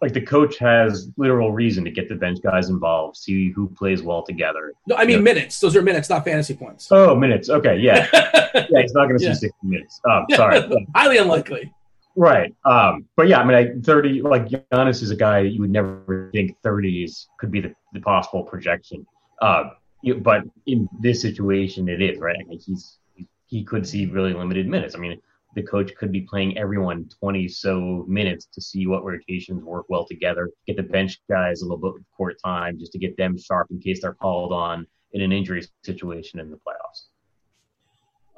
[0.00, 4.02] like the coach has literal reason to get the bench guys involved, see who plays
[4.02, 4.72] well together.
[4.86, 5.22] No, I mean you know?
[5.22, 5.60] minutes.
[5.60, 6.88] Those are minutes, not fantasy points.
[6.90, 7.50] Oh, minutes.
[7.50, 8.08] Okay, yeah,
[8.54, 8.82] yeah.
[8.82, 9.34] He's not going to yeah.
[9.34, 10.00] see 60 minutes.
[10.10, 10.62] Um, sorry,
[10.94, 11.72] highly unlikely.
[12.20, 12.54] Right.
[12.66, 16.28] Um, but yeah, I mean, I, 30, like Giannis is a guy you would never
[16.34, 19.06] think 30s could be the, the possible projection.
[19.40, 19.70] Uh,
[20.02, 22.36] you, but in this situation, it is, right?
[22.38, 22.98] I mean, he's,
[23.46, 24.94] he could see really limited minutes.
[24.94, 25.18] I mean,
[25.54, 30.04] the coach could be playing everyone 20 so minutes to see what rotations work well
[30.04, 33.38] together, get the bench guys a little bit of court time just to get them
[33.38, 37.06] sharp in case they're called on in an injury situation in the playoffs.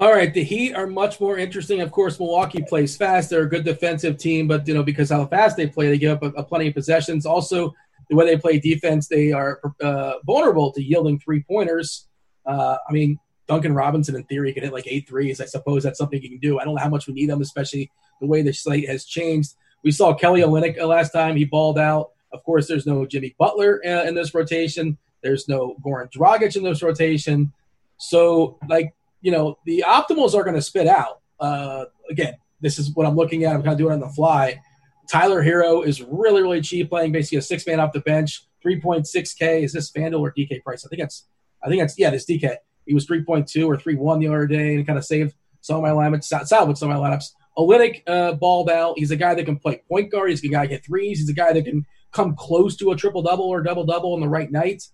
[0.03, 1.81] All right, the Heat are much more interesting.
[1.81, 3.31] Of course, Milwaukee plays fast.
[3.31, 6.21] They're a good defensive team, but you know because how fast they play, they give
[6.21, 7.25] up a, a plenty of possessions.
[7.25, 7.73] Also,
[8.11, 12.09] the way they play defense, they are uh, vulnerable to yielding three pointers.
[12.45, 15.41] Uh, I mean, Duncan Robinson, in theory, can hit like eight threes.
[15.41, 16.59] I suppose that's something he can do.
[16.59, 17.88] I don't know how much we need him, especially
[18.21, 19.55] the way the slate has changed.
[19.85, 22.11] We saw Kelly Olynyk uh, last time; he balled out.
[22.33, 24.99] Of course, there's no Jimmy Butler uh, in this rotation.
[25.23, 27.53] There's no Goran Dragic in this rotation.
[27.99, 31.20] So, like you know, the optimals are going to spit out.
[31.40, 33.54] Uh, again, this is what I'm looking at.
[33.54, 34.61] I'm kind of doing it on the fly.
[35.08, 39.62] Tyler Herro is really, really cheap, playing basically a six man off the bench, 3.6K.
[39.62, 40.85] Is this FanDuel or DK price?
[40.85, 41.26] I think that's,
[41.62, 42.56] I think that's, yeah, this DK.
[42.87, 45.90] He was 3.2 or 3.1 the other day and kind of saved some of my
[45.90, 47.30] lineups, salvaged some of my lineups.
[47.56, 48.98] Olynyk uh, balled out.
[48.98, 50.30] He's a guy that can play point guard.
[50.30, 51.18] He's a guy that can get threes.
[51.18, 54.20] He's a guy that can come close to a triple double or double double on
[54.20, 54.85] the right night.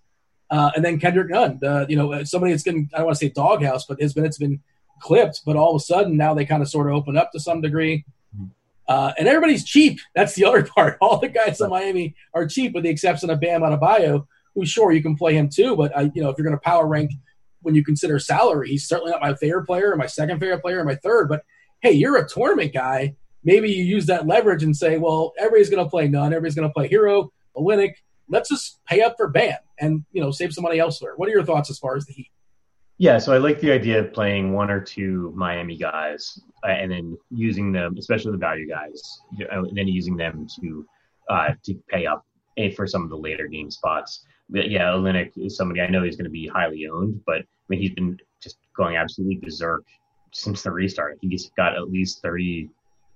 [0.51, 3.25] Uh, and then Kendrick Nunn, the, you know, somebody that's getting, I don't want to
[3.25, 4.59] say doghouse, but his minutes been
[4.99, 5.41] clipped.
[5.45, 7.61] But all of a sudden now they kind of sort of open up to some
[7.61, 8.05] degree.
[8.35, 8.45] Mm-hmm.
[8.87, 9.99] Uh, and everybody's cheap.
[10.15, 10.97] That's the other part.
[11.01, 14.91] All the guys in Miami are cheap, with the exception of Bam Adebayo, who sure
[14.91, 15.75] you can play him too.
[15.75, 17.11] But I, you know, if you're going to power rank
[17.61, 20.79] when you consider salary, he's certainly not my favorite player, or my second favorite player,
[20.79, 21.29] or my third.
[21.29, 21.43] But
[21.81, 23.15] hey, you're a tournament guy.
[23.43, 26.67] Maybe you use that leverage and say, well, everybody's going to play Nunn, everybody's going
[26.67, 27.93] to play Herro, Olynyk
[28.29, 31.13] let's just pay up for Bam and you know save some money elsewhere.
[31.15, 32.31] What are your thoughts as far as the Heat?
[32.97, 36.91] Yeah, so I like the idea of playing one or two Miami guys uh, and
[36.91, 39.01] then using them, especially the value guys,
[39.39, 40.85] and then using them to
[41.29, 42.25] uh, to pay up
[42.57, 44.25] eh, for some of the later game spots.
[44.49, 47.45] But yeah, Olynyk is somebody I know he's going to be highly owned, but I
[47.69, 49.85] mean he's been just going absolutely berserk
[50.33, 51.17] since the restart.
[51.21, 52.69] He's got at least 30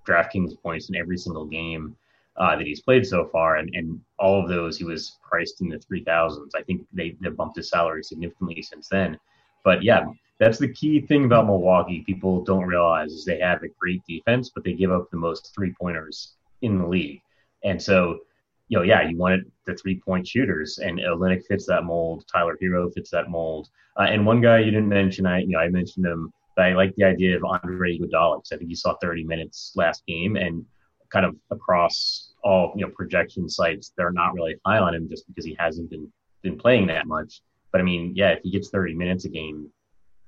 [0.08, 1.96] DraftKings points in every single game
[2.36, 5.68] uh, that he's played so far, and, and all of those he was priced in
[5.68, 6.54] the three thousands.
[6.54, 9.18] I think they they bumped his salary significantly since then.
[9.64, 10.04] But yeah,
[10.38, 12.02] that's the key thing about Milwaukee.
[12.04, 15.52] People don't realize is they have a great defense, but they give up the most
[15.54, 17.20] three pointers in the league.
[17.62, 18.20] And so,
[18.68, 22.24] you know, yeah, you wanted the three point shooters, and Olynyk fits that mold.
[22.30, 23.68] Tyler Herro fits that mold.
[23.96, 26.74] Uh, and one guy you didn't mention, I you know I mentioned him, but I
[26.74, 28.42] like the idea of Andre Iguodala.
[28.52, 30.66] I think he saw 30 minutes last game, and
[31.14, 35.26] kind of across all you know projection sites, they're not really high on him just
[35.28, 37.40] because he hasn't been been playing that much.
[37.72, 39.70] But I mean, yeah, if he gets 30 minutes a game,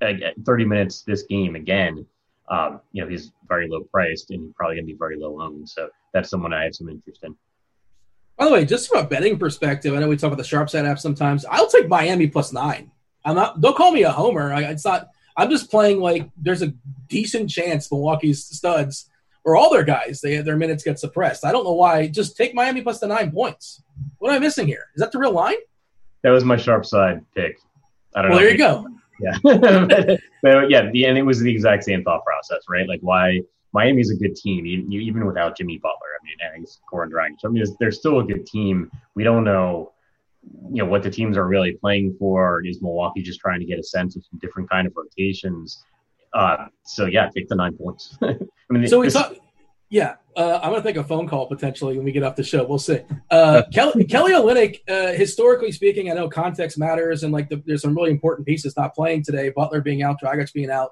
[0.00, 0.12] uh,
[0.44, 2.06] 30 minutes this game again,
[2.48, 5.40] um, you know, he's very low priced and he's probably going to be very low
[5.42, 5.68] owned.
[5.68, 7.36] So that's someone I have some interest in.
[8.38, 10.70] By the way, just from a betting perspective, I know we talk about the sharp
[10.70, 11.44] side app sometimes.
[11.44, 12.90] I'll take Miami plus nine.
[13.24, 13.60] I'm not.
[13.60, 14.52] Don't call me a homer.
[14.52, 15.08] I, it's not.
[15.36, 16.72] I'm just playing like there's a
[17.08, 19.08] decent chance Milwaukee's studs
[19.46, 21.44] or all their guys, they their minutes get suppressed.
[21.44, 22.08] I don't know why.
[22.08, 23.82] Just take Miami plus the nine points.
[24.18, 24.88] What am I missing here?
[24.94, 25.56] Is that the real line?
[26.22, 27.56] That was my sharp side pick.
[28.14, 28.44] I don't well, know.
[28.44, 28.88] There you go.
[29.18, 29.38] Yeah,
[30.42, 32.86] but, yeah, the, and it was the exact same thought process, right?
[32.86, 33.40] Like why
[33.72, 36.08] Miami's a good team, even without Jimmy Butler.
[36.20, 37.36] I mean, and he's Goran Dragic.
[37.44, 38.90] I mean, they're still a good team.
[39.14, 39.92] We don't know,
[40.70, 42.62] you know, what the teams are really playing for.
[42.66, 45.84] Is Milwaukee just trying to get a sense of some different kind of rotations?
[46.36, 48.18] Uh, so yeah, take the nine points.
[48.22, 48.36] I
[48.68, 49.34] mean, so we talk.
[49.88, 52.66] Yeah, uh, I'm to take a phone call potentially when we get off the show.
[52.66, 53.00] We'll see.
[53.30, 57.82] Uh, Kelly, Kelly Olynyk, uh, historically speaking, I know context matters, and like the, there's
[57.82, 59.48] some really important pieces not playing today.
[59.48, 60.90] Butler being out, Dragic being out.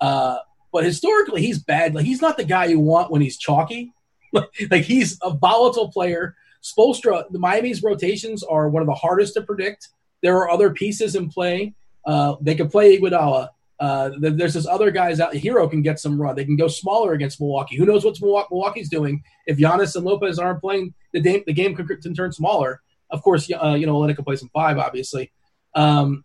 [0.00, 0.38] Uh,
[0.72, 1.94] but historically, he's bad.
[1.94, 3.92] Like he's not the guy you want when he's chalky.
[4.32, 6.34] like he's a volatile player.
[6.60, 9.88] Spoelstra, the Miami's rotations are one of the hardest to predict.
[10.22, 11.74] There are other pieces in play.
[12.04, 13.50] Uh, they could play Iguodala.
[13.80, 15.32] Uh, there's this other guys out.
[15.34, 16.36] Herro can get some run.
[16.36, 17.76] They can go smaller against Milwaukee.
[17.76, 19.22] Who knows what Milwaukee's doing?
[19.46, 22.80] If Giannis and Lopez aren't playing, the game the game can, turn smaller.
[23.10, 25.32] Of course, uh, you know Olynyk can play some five, obviously.
[25.74, 26.24] Um,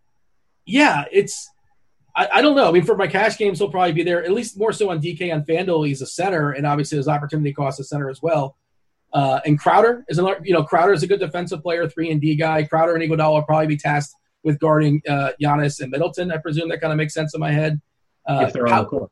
[0.65, 1.49] yeah, it's
[2.15, 2.67] I, I, don't know.
[2.67, 5.01] I mean, for my cash games, he'll probably be there at least more so on
[5.01, 5.88] DK on Fanduel.
[5.88, 8.57] He's a center, and obviously his opportunity cost a center as well.
[9.13, 10.41] Uh, and Crowder is another.
[10.43, 12.63] You know, Crowder is a good defensive player, three and D guy.
[12.63, 14.15] Crowder and Iguodala will probably be tasked
[14.47, 16.31] with guarding uh, Giannis and Middleton.
[16.31, 17.81] I presume that kind of makes sense in my head.
[18.25, 19.12] Uh, if they're on the court.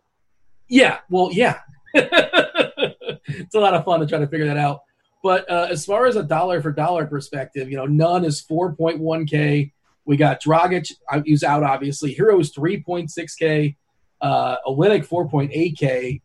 [0.69, 1.59] Yeah, well, yeah.
[1.93, 4.79] it's a lot of fun to try to figure that out.
[5.21, 9.73] But uh, as far as a dollar for dollar perspective, you know, Nunn is 4.1K.
[10.05, 10.89] We got Dragic,
[11.25, 12.13] he's out obviously.
[12.13, 13.75] Herro's 3.6K.
[14.21, 16.21] Uh, Olynyk 4.8K.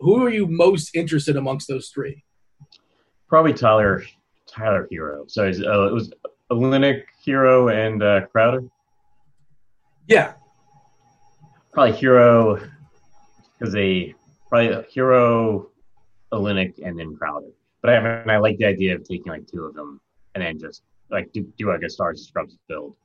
[0.00, 2.24] Who are you most interested amongst those three?
[3.28, 4.04] Probably Tyler
[4.46, 5.30] Tyler Herro.
[5.30, 6.12] So uh, it was
[6.50, 8.64] Olynyk, Herro, and uh, Crowder.
[10.06, 10.34] Yeah,
[11.72, 12.70] probably Herro
[13.58, 14.14] because they
[14.48, 15.66] probably Herro,
[16.32, 17.48] Olynyk, and then Crowder.
[17.82, 20.00] But I mean, I like the idea of taking like two of them
[20.34, 22.96] and then just like do, do like a stars scrubs build.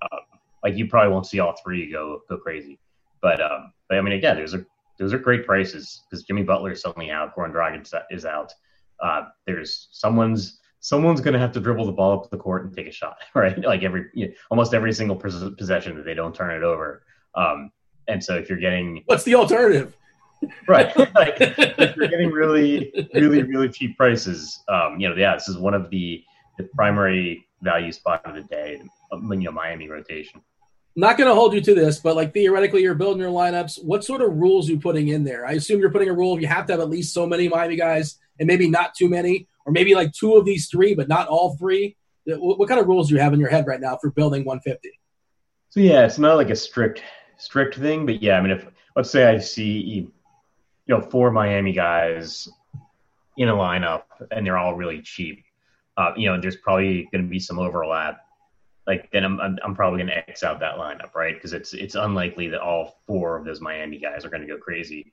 [0.00, 0.18] Uh,
[0.62, 2.78] like you probably won't see all three go go crazy,
[3.20, 4.66] but um, but I mean again, those are
[4.98, 8.52] those are great prices because Jimmy Butler is suddenly out, Goran Dragic is out.
[9.00, 12.76] Uh, there's someone's someone's going to have to dribble the ball up the court and
[12.76, 13.58] take a shot, right?
[13.58, 17.02] Like every you know, almost every single possession that they don't turn it over.
[17.34, 17.70] Um,
[18.08, 19.96] and so if you're getting what's the alternative?
[20.68, 25.48] right, like if you're getting really, really, really cheap prices, um, you know, yeah, this
[25.48, 26.22] is one of the
[26.58, 30.42] the primary value spot of the day, you know, Miami rotation.
[30.94, 33.82] Not going to hold you to this, but like theoretically, you're building your lineups.
[33.82, 35.46] What sort of rules are you putting in there?
[35.46, 37.76] I assume you're putting a rule you have to have at least so many Miami
[37.76, 41.28] guys, and maybe not too many, or maybe like two of these three, but not
[41.28, 41.96] all three.
[42.26, 44.90] What, kind of rules do you have in your head right now for building 150?
[45.70, 47.02] So yeah, it's not like a strict
[47.38, 50.12] strict thing, but yeah, I mean, if let's say I see you
[50.86, 52.48] know four Miami guys
[53.36, 55.42] in a lineup and they're all really cheap,
[55.96, 58.20] uh, you know, there's probably going to be some overlap.
[58.86, 61.34] Like then I'm I'm, I'm probably going to X out that lineup, right?
[61.34, 64.58] Because it's it's unlikely that all four of those Miami guys are going to go
[64.58, 65.12] crazy.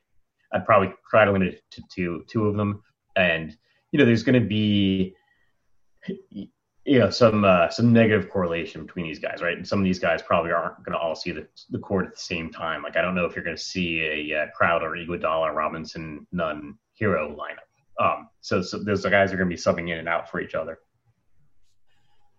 [0.51, 2.83] I'd probably try to limit it to two two of them,
[3.15, 3.55] and
[3.91, 5.15] you know, there's going to be
[6.85, 9.55] you know some uh, some negative correlation between these guys, right?
[9.57, 12.15] And some of these guys probably aren't going to all see the, the court at
[12.15, 12.81] the same time.
[12.81, 16.77] Like I don't know if you're going to see a uh, Crowder, Iguodala, Robinson, Nunn,
[16.99, 18.03] Herro lineup.
[18.03, 20.55] Um, so, so those guys are going to be subbing in and out for each
[20.55, 20.79] other.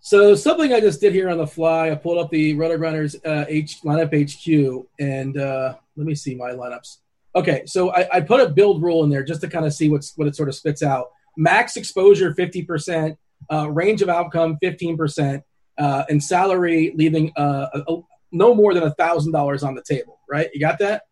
[0.01, 3.45] So something I just did here on the fly, I pulled up the RotoGrinders uh,
[3.47, 6.97] H lineup HQ, and uh, let me see my lineups.
[7.37, 9.91] Okay, so I, I put a build rule in there just to kind of see
[9.91, 11.11] what's what it sort of spits out.
[11.41, 13.19] Max exposure fifty percent
[13.51, 15.43] uh, range of outcome 15%,
[15.79, 18.01] uh, and salary leaving uh, a, a,
[18.33, 20.51] no more than a $1,000 on the table, right?
[20.53, 21.03] You got that?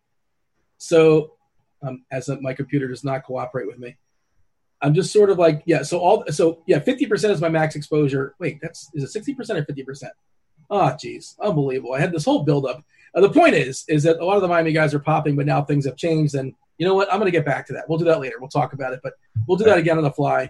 [0.77, 1.33] So,
[1.81, 3.97] um, as a, my computer does not cooperate with me.
[4.81, 8.35] I'm just sort of like, yeah, so all, so yeah, 50% is my max exposure.
[8.39, 10.03] Wait, that's, is it 60% or 50%?
[10.69, 11.93] Oh, geez, unbelievable.
[11.93, 12.83] I had this whole buildup.
[13.13, 15.45] Uh, the point is, is that a lot of the Miami guys are popping, but
[15.45, 16.35] now things have changed.
[16.35, 17.11] And you know what?
[17.11, 17.87] I'm going to get back to that.
[17.87, 18.37] We'll do that later.
[18.39, 19.13] We'll talk about it, but
[19.47, 20.49] we'll do that again on the fly.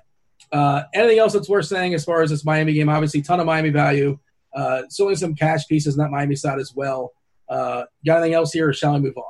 [0.52, 2.88] Uh, anything else that's worth saying as far as this Miami game?
[2.88, 4.18] Obviously, ton of Miami value.
[4.54, 7.12] Uh, certainly some cash pieces in that Miami side as well.
[7.50, 9.24] Uh, got anything else here, or shall we move on?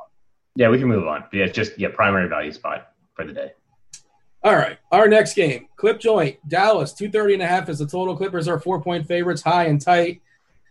[0.56, 1.24] Yeah, we can move on.
[1.32, 3.52] Yeah, just yeah, primary value spot for the day.
[4.42, 8.16] All right, our next game, Clip Joint, Dallas, 230 and a half is the total.
[8.16, 10.20] Clippers are four point favorites, high and tight.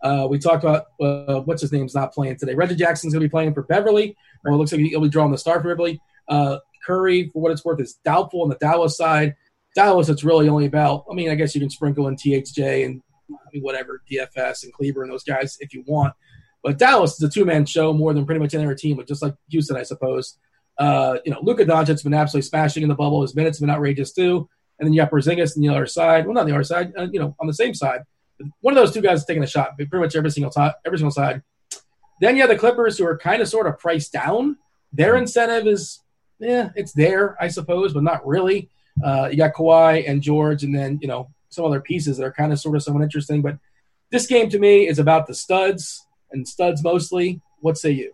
[0.02, 2.54] Uh, we talked about uh, what's his name's not playing today.
[2.54, 4.16] Reggie Jackson's going to be playing for Beverley.
[4.44, 6.00] Well, it looks like he'll be drawing the star for Beverley.
[6.30, 9.36] Uh, Curry, for what it's worth, is doubtful on the Dallas side.
[9.74, 11.04] Dallas, it's really only about.
[11.10, 14.72] I mean, I guess you can sprinkle in THJ and I mean, whatever DFS and
[14.72, 16.14] Kleber and those guys if you want.
[16.62, 19.06] But Dallas is a two man show more than pretty much any other team, but
[19.06, 20.38] just like Houston, I suppose.
[20.78, 23.22] Uh, you know, Luka Doncic's been absolutely smashing in the bubble.
[23.22, 24.48] His minutes have been outrageous too.
[24.78, 26.24] And then you have Porzingis on the other side.
[26.24, 26.92] Well, not the other side.
[26.96, 28.00] Uh, you know, on the same side.
[28.60, 30.96] One of those two guys is taking a shot, pretty much every single time, every
[30.96, 31.42] single side.
[32.22, 34.56] Then you have the Clippers, who are kind of sort of priced down.
[34.92, 36.00] Their incentive is,
[36.40, 38.68] yeah, it's there, I suppose, but not really.
[39.04, 42.32] Uh, you got Kawhi and George, and then you know some other pieces that are
[42.32, 43.42] kind of sort of somewhat interesting.
[43.42, 43.58] But
[44.10, 47.40] this game to me is about the studs and studs mostly.
[47.60, 48.12] What say you?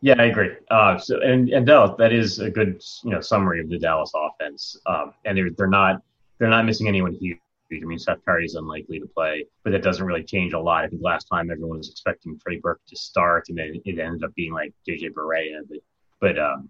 [0.00, 0.50] Yeah, I agree.
[0.70, 4.12] Uh, so and and Dallas, that is a good you know summary of the Dallas
[4.14, 4.76] offense.
[4.86, 6.02] Um, and they're they're not
[6.38, 7.38] they're not missing anyone huge.
[7.72, 10.84] I mean, Seth Curry is unlikely to play, but that doesn't really change a lot.
[10.84, 14.22] I think last time everyone was expecting Trey Burke to start, and then it ended
[14.22, 15.60] up being like JJ Barea.
[15.68, 15.78] But
[16.20, 16.68] but um,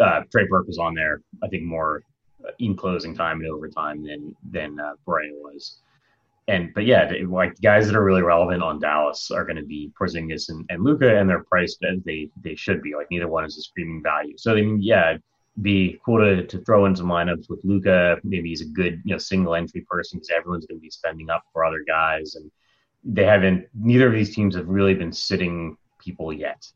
[0.00, 2.02] uh, Trey Burke was on there, I think, more
[2.58, 5.82] in closing time and overtime than than uh, Barea was
[6.48, 9.92] and but yeah, like guys that are really relevant on Dallas are going to be
[9.98, 12.94] Porzingis and, and Luka, and they're priced as they they should be.
[12.94, 14.34] Like neither one is a screaming value.
[14.36, 15.18] So I mean, yeah,
[15.60, 18.18] be cool to, to throw in some lineups with Luka.
[18.24, 21.30] Maybe he's a good you know single entry person because everyone's going to be spending
[21.30, 22.50] up for other guys, and
[23.04, 23.66] they haven't.
[23.74, 26.66] Neither of these teams have really been sitting people yet.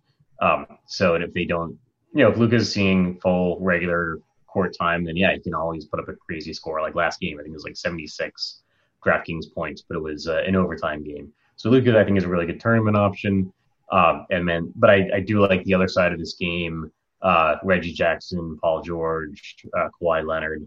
[0.41, 1.77] Um, so if they don't,
[2.17, 6.01] you know, if Luka's seeing full regular court time, then yeah, he can always put
[6.01, 6.81] up a crazy score.
[6.81, 8.63] Like last game, I think it was like seventy six
[9.05, 11.31] DraftKings points, but it was uh, an overtime game.
[11.57, 13.53] So Luka, I think, is a really good tournament option.
[13.93, 17.57] Um, and then, but I, I, do like the other side of this game: uh,
[17.63, 20.67] Reggie Jackson, Paul George, uh, Kawhi Leonard,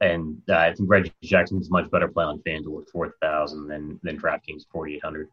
[0.00, 3.68] and uh, I think Reggie Jackson is much better play on FanDuel at four thousand
[3.68, 5.28] than than DraftKings forty eight hundred.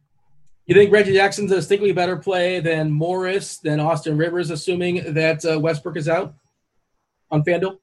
[0.69, 5.43] You think Reggie Jackson's a distinctly better play than Morris, than Austin Rivers, assuming that
[5.43, 6.35] uh, Westbrook is out
[7.31, 7.79] on FanDuel?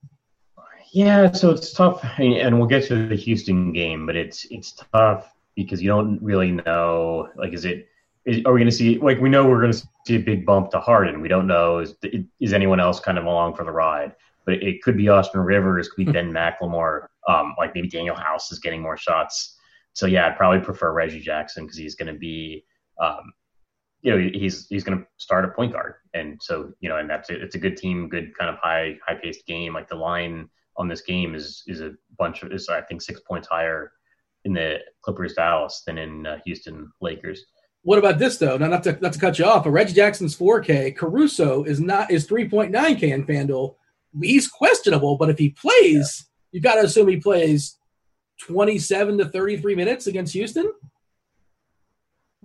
[0.92, 5.34] Yeah, so it's tough, and we'll get to the Houston game, but it's it's tough
[5.56, 7.28] because you don't really know.
[7.34, 7.88] Like, is it?
[8.24, 8.98] Is, are we going to see?
[8.98, 11.20] Like, we know we're going to see a big bump to Harden.
[11.20, 11.96] We don't know is
[12.38, 14.14] is anyone else kind of along for the ride.
[14.44, 17.08] But it, it could be Austin Rivers, could be Ben McLemore.
[17.26, 19.58] Um, like maybe Danuel House is getting more shots.
[19.92, 22.64] So yeah, I'd probably prefer Reggie Jackson because he's going to be,
[23.00, 23.32] um,
[24.02, 27.08] you know, he's he's going to start a point guard, and so you know, and
[27.08, 27.42] that's it.
[27.42, 29.74] It's a good team, good kind of high high paced game.
[29.74, 33.20] Like the line on this game is is a bunch of is I think six
[33.20, 33.92] points higher
[34.44, 37.44] in the Clippers Dallas than in uh, Houston Lakers.
[37.82, 38.56] What about this though?
[38.56, 42.10] Now, not to not to cut you off, but Reggie Jackson's 4K, Caruso is not
[42.10, 43.74] is 3.9K in FanDuel.
[44.22, 46.48] He's questionable, but if he plays, yeah.
[46.52, 47.76] you've got to assume he plays
[48.42, 50.72] 27 to 33 minutes against Houston.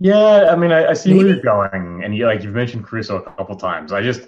[0.03, 1.25] Yeah, I mean, I, I see Maybe.
[1.25, 3.93] where you're going, and you, like you've mentioned Caruso a couple times.
[3.93, 4.27] I just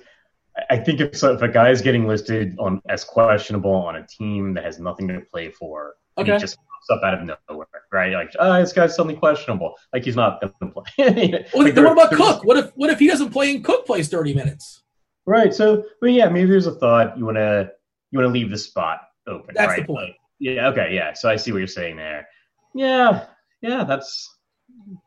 [0.70, 4.06] I think if, so, if a guy is getting listed on as questionable on a
[4.06, 6.34] team that has nothing to play for, okay.
[6.34, 8.14] he just pops up out of nowhere, right?
[8.14, 9.74] Like, oh, this guy's suddenly questionable.
[9.92, 11.46] Like he's not going to play.
[11.56, 12.44] well, like, what about Cook?
[12.44, 14.84] What if what if he doesn't play and Cook plays thirty minutes?
[15.26, 15.54] Right.
[15.54, 17.72] So, but yeah, maybe there's a thought you want to
[18.12, 19.56] you want to leave the spot open.
[19.56, 19.88] That's right?
[19.88, 20.14] the point.
[20.38, 20.68] Yeah.
[20.68, 20.94] Okay.
[20.94, 21.14] Yeah.
[21.14, 22.28] So I see what you're saying there.
[22.76, 23.26] Yeah.
[23.62, 23.86] Yeah.
[23.86, 24.38] That's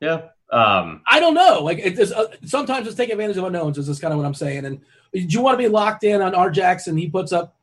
[0.01, 0.23] yeah.
[0.53, 1.61] Um, I don't know.
[1.63, 3.79] Like it's uh, sometimes it's take advantage of unknowns.
[3.79, 4.65] Is just kind of what I'm saying.
[4.65, 4.81] And
[5.13, 6.97] do you want to be locked in on R Jackson?
[6.97, 7.57] He puts up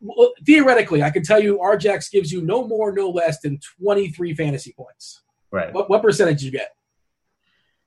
[0.00, 1.02] well, theoretically.
[1.02, 4.72] I can tell you, R Jax gives you no more, no less than 23 fantasy
[4.72, 5.22] points.
[5.50, 5.72] Right.
[5.72, 6.74] What, what percentage you get?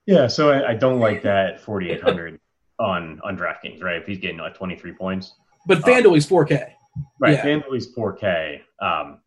[0.06, 0.28] Yeah.
[0.28, 2.40] So I, I don't like that 4,800
[2.80, 3.82] on on DraftKings.
[3.82, 3.98] Right.
[3.98, 5.36] If he's getting like 23 points.
[5.68, 6.72] But um, FanDuel is 4K.
[7.20, 7.34] Right.
[7.34, 7.46] Yeah.
[7.46, 8.62] FanDuel is 4K.
[8.82, 9.20] Um,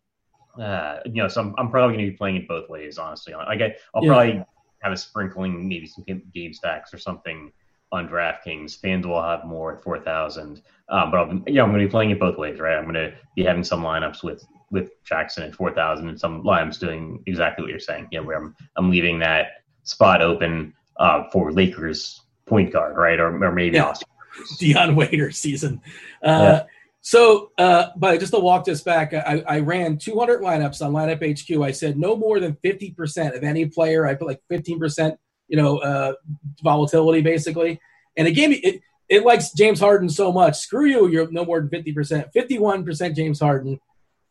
[0.60, 3.34] uh, you know, so I'm, I'm probably going to be playing it both ways, honestly.
[3.34, 4.08] I get, I'll yeah.
[4.08, 4.44] probably
[4.84, 7.50] have a sprinkling, maybe some game stacks or something
[7.90, 8.80] on DraftKings.
[8.80, 10.60] FanDuel will have more at 4,000.
[10.90, 12.76] Um, but I'll, yeah, I'm going to be playing it both ways, right?
[12.76, 16.80] I'm going to be having some lineups with with Jackson at 4,000 and some lineups
[16.80, 18.08] doing exactly what you're saying.
[18.10, 23.18] Yeah, where I'm I'm leaving that spot open uh, for Lakers point guard, right?
[23.18, 23.86] Or, or maybe yeah.
[23.86, 24.08] Austin.
[24.58, 25.80] Dion Waiter season.
[26.22, 26.62] Uh, yeah.
[27.06, 31.20] So, uh, but just to walk this back, I, I, ran 200 lineups on Lineup
[31.20, 31.62] HQ.
[31.62, 34.06] I said no more than 50% of any player.
[34.06, 35.14] I put like 15%,
[35.48, 36.14] you know, uh,
[36.62, 37.78] volatility basically.
[38.16, 40.56] And it gave me, it, it likes James Harden so much.
[40.56, 42.32] Screw you, you're no more than 50%.
[42.34, 43.78] 51% James Harden,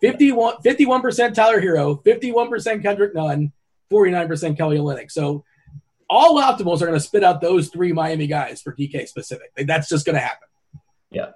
[0.01, 3.51] 51, 51% Tyler Herro, 51% Kendrick Nunn,
[3.91, 5.11] 49% Kelly Olynyk.
[5.11, 5.45] So
[6.09, 9.51] all optimals are going to spit out those three Miami guys for DK specific.
[9.55, 10.47] That's just going to happen.
[11.11, 11.33] Yeah.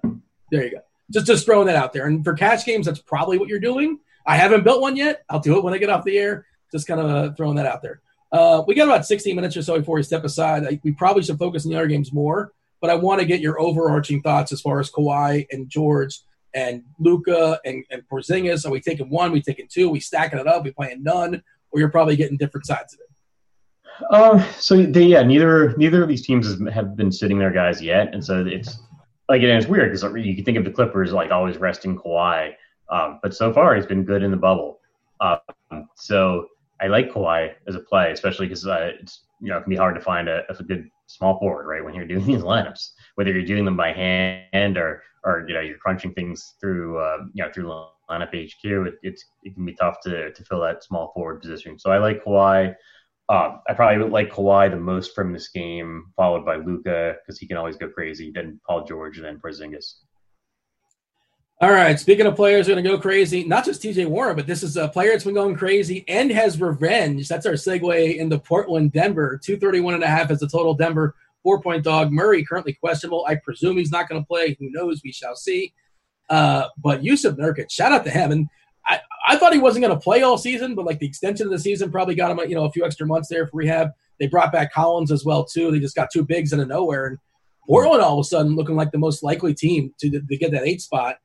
[0.50, 2.06] There you go just just throwing that out there.
[2.08, 4.00] And for cash games, that's probably what you're doing.
[4.26, 5.24] I haven't built one yet.
[5.30, 6.46] I'll do it when I get off the air.
[6.72, 8.02] Just kind of uh, throwing that out there.
[8.32, 10.66] Uh, we got about 16 minutes or so before we step aside.
[10.66, 12.52] I, we probably should focus on the other games more,
[12.82, 16.20] but I want to get your overarching thoughts as far as Kawhi and George
[16.54, 18.66] and Luka and, and Porzingis.
[18.66, 19.32] Are we taking one?
[19.32, 19.90] We taking two?
[19.90, 20.66] We stacking it up?
[20.66, 21.42] We playing none?
[21.72, 23.08] Or you're probably getting different sides of it.
[24.12, 28.14] Um, so they, yeah, neither neither of these teams have been sitting their guys yet,
[28.14, 28.78] and so it's
[29.30, 32.54] like and it's weird because you can think of the Clippers like always resting Kawhi,
[32.90, 34.80] um, but so far he's been good in the bubble.
[35.20, 36.48] Um, so
[36.82, 39.76] I like Kawhi as a play, especially because uh, it's you know it can be
[39.76, 43.32] hard to find a, a, good small forward right when you're doing these lineups, whether
[43.32, 47.44] you're doing them by hand or or you know you're crunching things through uh, you
[47.44, 47.66] know through
[48.10, 48.64] lineup HQ.
[48.64, 51.78] It, it's it can be tough to to fill that small forward position.
[51.78, 52.76] So I like Kawhi.
[53.30, 57.48] Uh, I probably like Kawhi the most from this game, followed by Luka because he
[57.48, 58.32] can always go crazy.
[58.34, 59.96] Then Paul George, then Porzingis.
[61.60, 62.00] All right.
[62.00, 64.88] Speaking of players going to go crazy, not just TJ Warren, but this is a
[64.88, 67.28] player that's been going crazy and has revenge.
[67.28, 69.40] That's our segue into Portland, Denver.
[69.44, 72.12] 231 and a half as the total Denver four point dog.
[72.12, 73.26] Murray currently questionable.
[73.28, 74.56] I presume he's not going to play.
[74.60, 75.02] Who knows?
[75.04, 75.74] We shall see.
[76.30, 78.32] Uh, but Jusuf Nurkic, shout out to him.
[78.32, 78.48] And
[79.28, 81.60] I, thought he wasn't going to play all season, but like the extension of the
[81.60, 83.92] season probably got him, you know, a few extra months there for rehab.
[84.20, 85.72] They brought back Collins as well too.
[85.72, 87.18] They just got two bigs out of nowhere, and
[87.68, 90.68] Portland all of a sudden looking like the most likely team to, to get that
[90.68, 91.18] eight spot.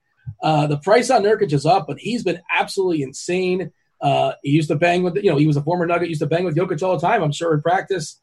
[0.42, 3.72] Uh, the price on Nurkic is up, but he's been absolutely insane.
[4.00, 6.26] Uh, he used to bang with, you know, he was a former Nugget, used to
[6.26, 7.22] bang with Jokic all the time.
[7.22, 8.20] I'm sure in practice.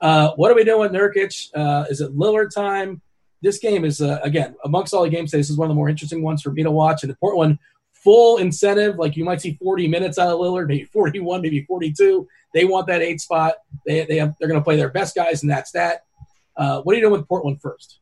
[0.00, 1.50] Uh, what are we doing with Nurkic?
[1.54, 3.00] Uh, is it Lillard time?
[3.42, 5.30] This game is uh, again amongst all the games.
[5.30, 7.02] This is one of the more interesting ones for me to watch.
[7.02, 7.58] And the Portland
[8.02, 8.96] full incentive.
[8.96, 12.26] Like you might see 40 minutes out of Lillard, maybe 41, maybe 42.
[12.54, 13.54] They want that eight spot.
[13.86, 16.04] They, they have, they're going to play their best guys, and that's that.
[16.56, 18.00] Uh, what are you doing with Portland first?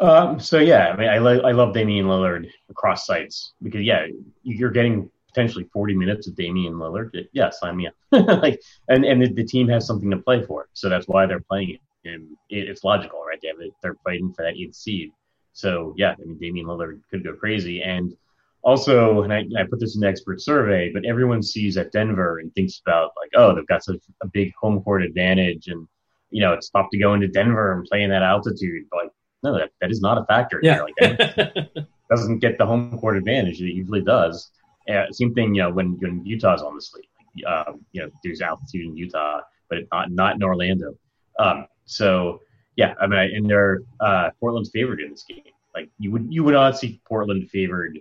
[0.00, 4.06] Um, so yeah, I mean, I, lo- I love Damian Lillard across sites because yeah,
[4.42, 7.10] you're getting potentially 40 minutes of Damian Lillard.
[7.32, 7.94] Yeah, sign me up.
[8.42, 11.40] like, and and the, the, team has something to play for, so that's why they're
[11.40, 11.80] playing it.
[12.08, 13.38] And it, it's logical, right?
[13.40, 15.12] They have, they're fighting for that eighth seed.
[15.52, 18.16] So yeah, I mean, Damian Lillard could go crazy, and
[18.62, 22.38] also, and I, I, put this in the expert survey, but everyone sees at Denver
[22.38, 25.86] and thinks about like, oh, they've got such a big home court advantage, and
[26.30, 28.84] you know, it's tough to go into Denver and play in that altitude.
[28.90, 30.60] But like, no, that, that is not a factor.
[30.62, 30.84] Yeah.
[30.98, 31.52] Here.
[31.54, 31.66] Like,
[32.10, 33.60] doesn't get the home court advantage.
[33.60, 34.50] It usually does.
[34.88, 37.06] Uh, same thing, you know, when, when Utah's on the slate.
[37.46, 39.40] Um, you know, there's altitude in Utah,
[39.70, 40.94] but not not in Orlando.
[41.38, 42.40] Um, so
[42.76, 45.42] yeah, I mean, and they're uh, Portland's favored in this game.
[45.74, 47.98] Like you would you would not see Portland favored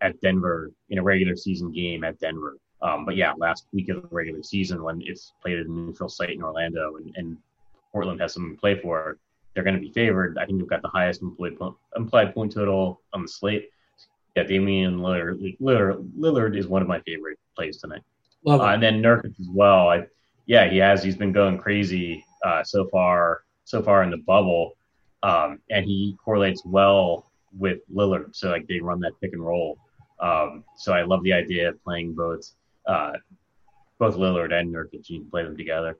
[0.00, 2.56] at Denver in a regular season game at Denver.
[2.82, 6.08] Um, but yeah, last week of the regular season when it's played at a neutral
[6.08, 7.36] site in Orlando and, and
[7.92, 9.18] Portland has something to play for,
[9.54, 10.38] they're going to be favored.
[10.38, 11.58] I think they've got the highest implied,
[11.96, 13.70] implied point total on the slate.
[14.36, 18.02] Yeah, Damian Lillard, Lillard, Lillard is one of my favorite plays tonight.
[18.46, 19.88] Uh, and then Nurkic as well.
[19.88, 20.06] I,
[20.46, 21.02] yeah, he has.
[21.02, 23.42] He's been going crazy uh, so far.
[23.64, 24.72] So far in the bubble,
[25.22, 28.34] um, and he correlates well with Lillard.
[28.34, 29.78] So like they run that pick and roll.
[30.20, 32.50] Um, so I love the idea of playing both
[32.86, 33.12] uh,
[33.98, 35.08] both Lillard and Nurkic.
[35.08, 35.98] You can play them together.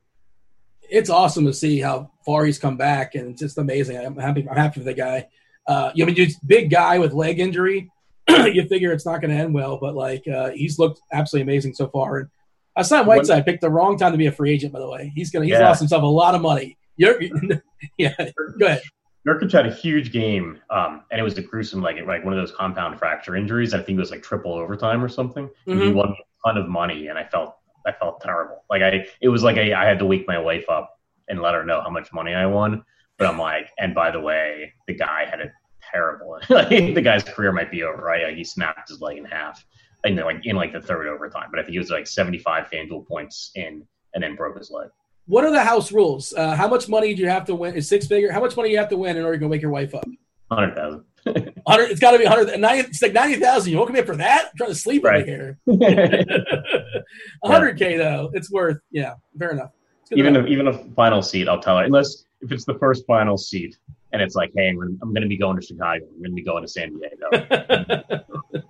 [0.89, 3.99] It's awesome to see how far he's come back, and it's just amazing.
[3.99, 4.49] I'm happy.
[4.49, 5.29] I'm happy for the guy.
[5.67, 7.91] Uh, you know, I mean, big guy with leg injury.
[8.29, 11.75] you figure it's not going to end well, but like uh, he's looked absolutely amazing
[11.75, 12.19] so far.
[12.19, 12.29] And
[12.77, 14.73] I Hassan Whiteside picked the wrong time to be a free agent.
[14.73, 15.69] By the way, he's gonna he's yeah.
[15.69, 16.77] lost himself a lot of money.
[16.97, 17.21] You're,
[17.99, 18.15] yeah,
[18.59, 18.83] go ahead.
[19.29, 22.41] Nurkic had a huge game, um, and it was a gruesome, like like one of
[22.41, 23.75] those compound fracture injuries.
[23.75, 25.49] I think it was like triple overtime or something.
[25.67, 25.81] Mm-hmm.
[25.81, 27.57] He won a ton of money, and I felt
[27.87, 28.65] I felt terrible.
[28.71, 30.99] Like I, it was like I, I had to wake my wife up
[31.29, 32.83] and let her know how much money I won.
[33.19, 35.53] But I'm like, and by the way, the guy had a
[35.93, 36.39] terrible.
[36.49, 38.03] the guy's career might be over.
[38.03, 38.25] Right?
[38.25, 39.65] Like he snapped his leg in half,
[40.05, 41.49] and then like in like the third overtime.
[41.51, 44.89] But I think he was like 75 FanDuel points in, and then broke his leg.
[45.31, 46.35] What are the house rules?
[46.35, 47.77] Uh, how much money do you have to win?
[47.77, 48.33] Is six figure?
[48.33, 50.05] How much money do you have to win in order to wake your wife up?
[50.51, 51.05] Hundred thousand.
[51.69, 51.93] Hundred.
[51.93, 52.49] It's got to be hundred.
[52.49, 53.71] It's like ninety thousand.
[53.71, 54.47] You woke me up for that?
[54.47, 55.23] I'm trying to sleep right.
[55.23, 55.59] over here.
[57.45, 58.33] hundred k though.
[58.33, 58.79] It's worth.
[58.91, 59.71] Yeah, fair enough.
[60.11, 61.85] Even a, even a final seat, I'll tell her.
[61.85, 63.79] Unless if it's the first final seat,
[64.13, 66.07] and it's like, hey, I'm, I'm going to be going to Chicago.
[66.07, 67.29] I'm going to be going to San Diego.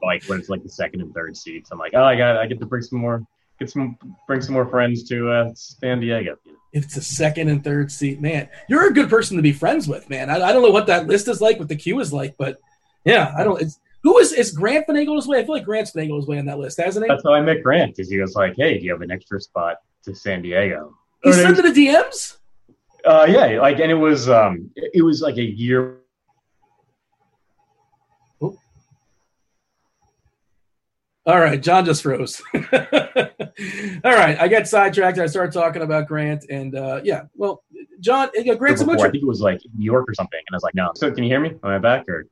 [0.03, 2.47] like when it's like the second and third seats, I'm like, oh, I got, I
[2.47, 3.25] get to bring some more
[3.61, 3.97] get some
[4.27, 6.37] bring some more friends to uh, San Diego.
[6.73, 10.09] It's a second and third seat, man, you're a good person to be friends with,
[10.09, 10.31] man.
[10.31, 12.59] I, I don't know what that list is like, what the queue is like, but
[13.05, 13.61] yeah, I don't.
[13.61, 15.39] It's, who is is Grant finagled his way?
[15.39, 17.09] I feel like Grant's finagled his way on that list, hasn't he?
[17.09, 17.97] That's how I met Grant.
[17.97, 21.33] Because he was like, "Hey, do you have an extra spot to San Diego?" He
[21.33, 22.39] sent it the DMs.
[23.05, 26.00] Uh, yeah, like, and it was um, it was like a year
[31.27, 32.43] All right, John just froze.
[32.55, 32.61] All
[34.05, 35.19] right, I get sidetracked.
[35.19, 37.63] I started talking about Grant, and uh, yeah, well,
[38.01, 40.63] John, Grant's before, I think it was like New York or something, and I was
[40.63, 40.93] like, no.
[40.95, 41.51] So, can you hear me?
[41.63, 42.27] Am I back or?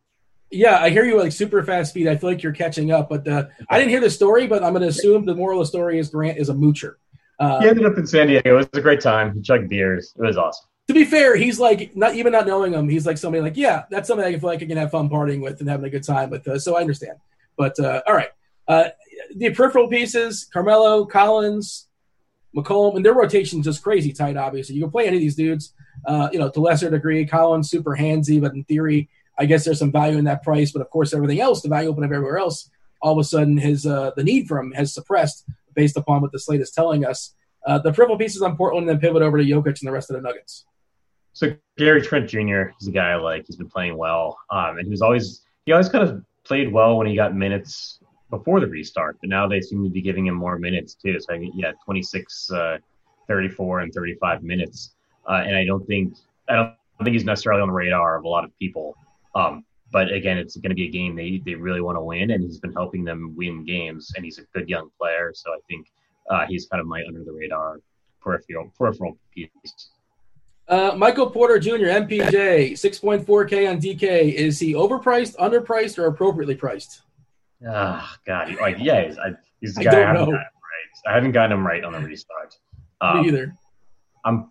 [0.50, 2.08] Yeah, I hear you like super fast speed.
[2.08, 4.46] I feel like you're catching up, but uh, I didn't hear the story.
[4.46, 6.94] But I'm going to assume the moral of the story is Grant is a moocher.
[7.38, 8.54] Uh, he ended up in San Diego.
[8.54, 9.34] It was a great time.
[9.34, 10.14] He chugged beers.
[10.18, 10.66] It was awesome.
[10.88, 12.88] To be fair, he's like not even not knowing him.
[12.88, 15.42] He's like somebody like, yeah, that's somebody I feel like I can have fun partying
[15.42, 16.48] with and having a good time with.
[16.48, 17.18] Uh, so I understand.
[17.58, 18.30] But uh, all right,
[18.68, 18.90] uh,
[19.34, 21.88] the peripheral pieces, Carmelo, Collins,
[22.56, 24.36] McCollum, and their rotation is just crazy tight.
[24.36, 25.72] Obviously, you can play any of these dudes.
[26.06, 29.08] Uh, you know, to lesser degree, Collins super handsy, but in theory,
[29.38, 30.70] I guess there's some value in that price.
[30.72, 33.56] But of course, everything else, the value open up everywhere else, all of a sudden,
[33.56, 35.44] his uh, the need for him has suppressed
[35.74, 37.34] based upon what the slate is telling us.
[37.66, 40.16] Uh, the peripheral pieces on Portland, then pivot over to Jokic and the rest of
[40.16, 40.64] the Nuggets.
[41.32, 42.70] So Gary Trent Jr.
[42.80, 43.46] is a guy like.
[43.46, 46.96] He's been playing well, um, and he was always he always kind of played well
[46.96, 48.00] when he got minutes
[48.30, 49.18] before the restart.
[49.20, 51.18] But now they seem to be giving him more minutes too.
[51.20, 52.78] So I mean, yeah, 26, uh,
[53.26, 54.94] 34, and 35 minutes.
[55.28, 56.14] Uh, and I don't think
[56.48, 56.74] I don't
[57.04, 58.96] think he's necessarily on the radar of a lot of people.
[59.34, 62.30] Um, but again, it's going to be a game they they really want to win,
[62.30, 64.12] and he's been helping them win games.
[64.16, 65.86] And he's a good young player, so I think
[66.30, 67.80] uh, he's kind of my under the radar
[68.20, 69.50] peripheral peripheral piece.
[70.68, 74.34] Uh, Michael Porter Jr., MPJ, 6.4K on DK.
[74.34, 77.00] Is he overpriced, underpriced, or appropriately priced?
[77.66, 78.54] Oh, God.
[78.60, 79.30] Like, yeah, he's, I,
[79.60, 80.36] he's the guy I, I haven't know.
[80.36, 80.46] right.
[81.06, 82.56] I haven't gotten him right on the restart.
[83.00, 83.54] Um, Me either.
[84.24, 84.50] I'm,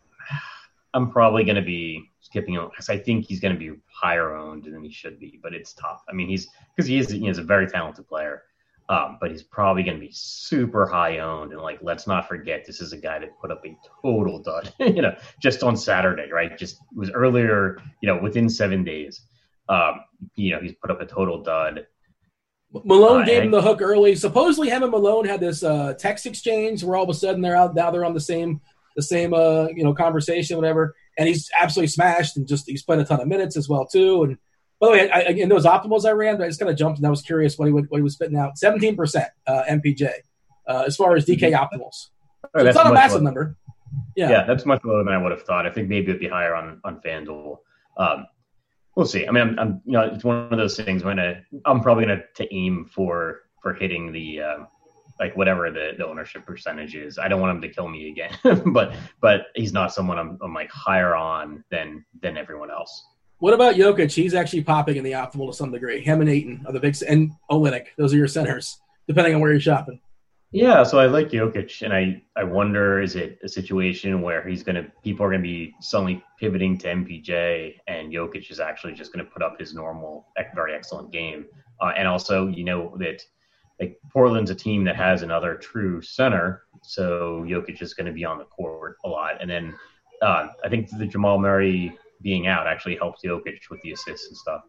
[0.94, 4.36] I'm probably going to be skipping him because I think he's going to be higher
[4.36, 6.04] owned than he should be, but it's tough.
[6.10, 8.44] I mean, he's because he is, he is a very talented player.
[8.90, 11.52] Um, but he's probably going to be super high owned.
[11.52, 14.74] And like, let's not forget, this is a guy that put up a total dud,
[14.80, 16.58] you know, just on Saturday, right?
[16.58, 19.24] Just was earlier, you know, within seven days.
[19.68, 20.02] Um,
[20.36, 21.86] you know, he's put up a total dud.
[22.72, 24.16] Malone uh, gave him the hook early.
[24.16, 27.56] Supposedly, him and Malone had this uh, text exchange where all of a sudden they're
[27.56, 28.62] out now they're on the same
[28.96, 30.96] the same uh, you know conversation, whatever.
[31.18, 34.24] And he's absolutely smashed and just he's played a ton of minutes as well too.
[34.24, 34.38] And
[34.80, 37.08] by the way, I, in those optimals I ran, I just kind of jumped and
[37.08, 38.58] I was curious what he would, what he was spitting out.
[38.58, 40.10] Seventeen percent uh, MPJ
[40.68, 41.56] uh, as far as DK mm-hmm.
[41.56, 42.10] optimals.
[42.56, 43.26] So it's not a massive low.
[43.26, 43.58] number.
[44.16, 44.30] Yeah.
[44.30, 45.66] yeah, that's much lower than I would have thought.
[45.66, 47.58] I think maybe it'd be higher on on FanDuel.
[47.98, 48.28] Um,
[48.98, 49.28] we'll see.
[49.28, 51.04] I mean, I'm, I'm, you know, it's one of those things.
[51.04, 54.58] When I, I'm probably gonna to aim for for hitting the uh,
[55.20, 57.18] like whatever the, the ownership percentage is.
[57.18, 58.36] I don't want him to kill me again,
[58.74, 63.06] but but he's not someone I'm, I'm like higher on than than everyone else.
[63.40, 64.12] What about Jokic?
[64.12, 66.02] He's actually popping in the optimal to some degree.
[66.02, 67.86] Him and Ayton are the big, and Olynyk.
[67.96, 70.02] Those are your centers, depending on where you're shopping.
[70.52, 74.64] Yeah, so I like Jokic, and I I wonder is it a situation where he's
[74.64, 79.26] gonna people are gonna be suddenly pivoting to MPJ, and Jokic is actually just gonna
[79.26, 81.48] put up his normal, very excellent game,
[81.82, 83.22] uh, and also you know that
[83.82, 88.38] like Portland's a team that has another true center, so Jokic is to be on
[88.38, 89.76] the court a lot, and then
[90.22, 94.38] uh, I think the Jamal Murray being out actually helps Jokic with the assists and
[94.38, 94.62] stuff.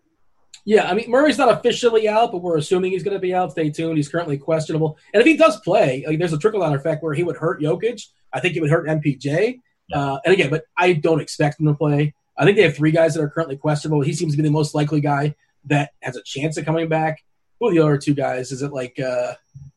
[0.69, 3.53] Yeah, I mean Murray's not officially out, but we're assuming he's going to be out.
[3.53, 3.97] Stay tuned.
[3.97, 7.15] He's currently questionable, and if he does play, like, there's a trickle down effect where
[7.15, 8.03] he would hurt Jokic.
[8.35, 9.61] I think he would hurt MPJ.
[9.89, 9.99] Yeah.
[9.99, 12.13] Uh, and again, but I don't expect him to play.
[12.37, 14.03] I think they have three guys that are currently questionable.
[14.03, 17.25] He seems to be the most likely guy that has a chance of coming back.
[17.59, 18.53] Who are the other two guys?
[18.53, 19.37] Is it like uh,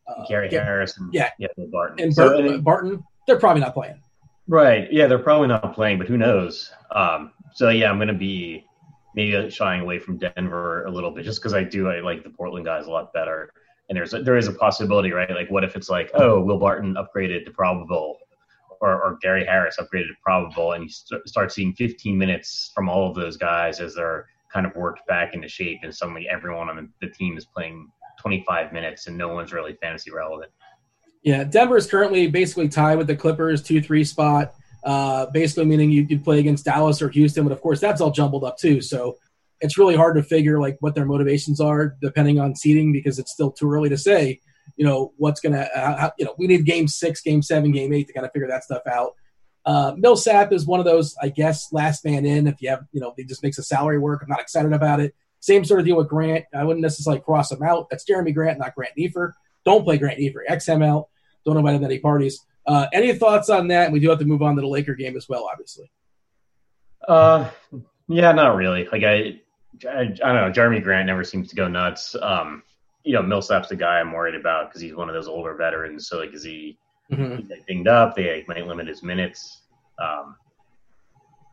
[0.09, 3.03] uh Gary Harris and yeah, yeah Barton and Barton, so, Barton?
[3.27, 4.01] They're probably not playing.
[4.45, 4.91] Right.
[4.91, 6.69] Yeah, they're probably not playing, but who knows?
[6.93, 8.65] Um, so yeah, I'm going to be
[9.15, 12.29] maybe shying away from Denver a little bit just because I do I like the
[12.29, 13.51] Portland guys a lot better.
[13.89, 15.29] And there's a, there is a possibility, right?
[15.29, 18.17] Like, what if it's like, oh, Will Barton upgraded to probable,
[18.79, 22.87] or, or Gary Harris upgraded to probable, and you st- start seeing 15 minutes from
[22.87, 26.69] all of those guys as they're kind of worked back into shape, and suddenly everyone
[26.69, 27.89] on the, team is playing
[28.19, 30.51] 25 minutes, and no one's really fantasy relevant.
[31.23, 34.55] Yeah, Denver is currently basically tied with the Clippers, two three spot.
[34.83, 38.11] Uh, basically, meaning you could play against Dallas or Houston, but of course that's all
[38.11, 38.81] jumbled up too.
[38.81, 39.17] So
[39.59, 43.31] it's really hard to figure like what their motivations are depending on seeding because it's
[43.31, 44.39] still too early to say.
[44.75, 45.67] You know what's gonna.
[45.75, 48.47] Uh, you know we need game six, game seven, game eight to kind of figure
[48.47, 49.13] that stuff out.
[49.65, 52.47] Uh, Millsap is one of those, I guess, last man in.
[52.47, 54.21] If you have, you know, he just makes a salary work.
[54.23, 55.13] I'm not excited about it.
[55.39, 56.45] Same sort of deal with Grant.
[56.53, 57.87] I wouldn't necessarily cross him out.
[57.89, 59.33] That's Jerami Grant, not Grant Niefer.
[59.65, 60.41] Don't play Grant Niefer.
[60.47, 61.09] X him out.
[61.45, 62.45] Don't invite him to any parties.
[62.67, 63.91] Uh, any thoughts on that?
[63.91, 65.91] We do have to move on to the Laker game as well, obviously.
[67.07, 67.49] Uh,
[68.07, 68.87] yeah, not really.
[68.91, 69.39] Like I,
[69.87, 70.51] I, I don't know.
[70.51, 72.15] Jerami Grant never seems to go nuts.
[72.21, 72.63] Um,
[73.03, 76.07] you know, Millsap's the guy I'm worried about because he's one of those older veterans.
[76.07, 76.77] So like, is he
[77.11, 77.47] mm-hmm.
[77.67, 78.15] dinged up?
[78.15, 79.61] They might limit his minutes.
[79.99, 80.35] Um,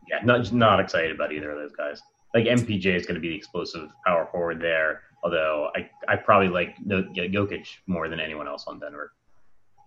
[0.07, 2.01] yeah, not not excited about either of those guys.
[2.33, 5.01] Like MPJ is going to be the explosive power forward there.
[5.23, 9.13] Although I, I probably like Jokic more than anyone else on Denver.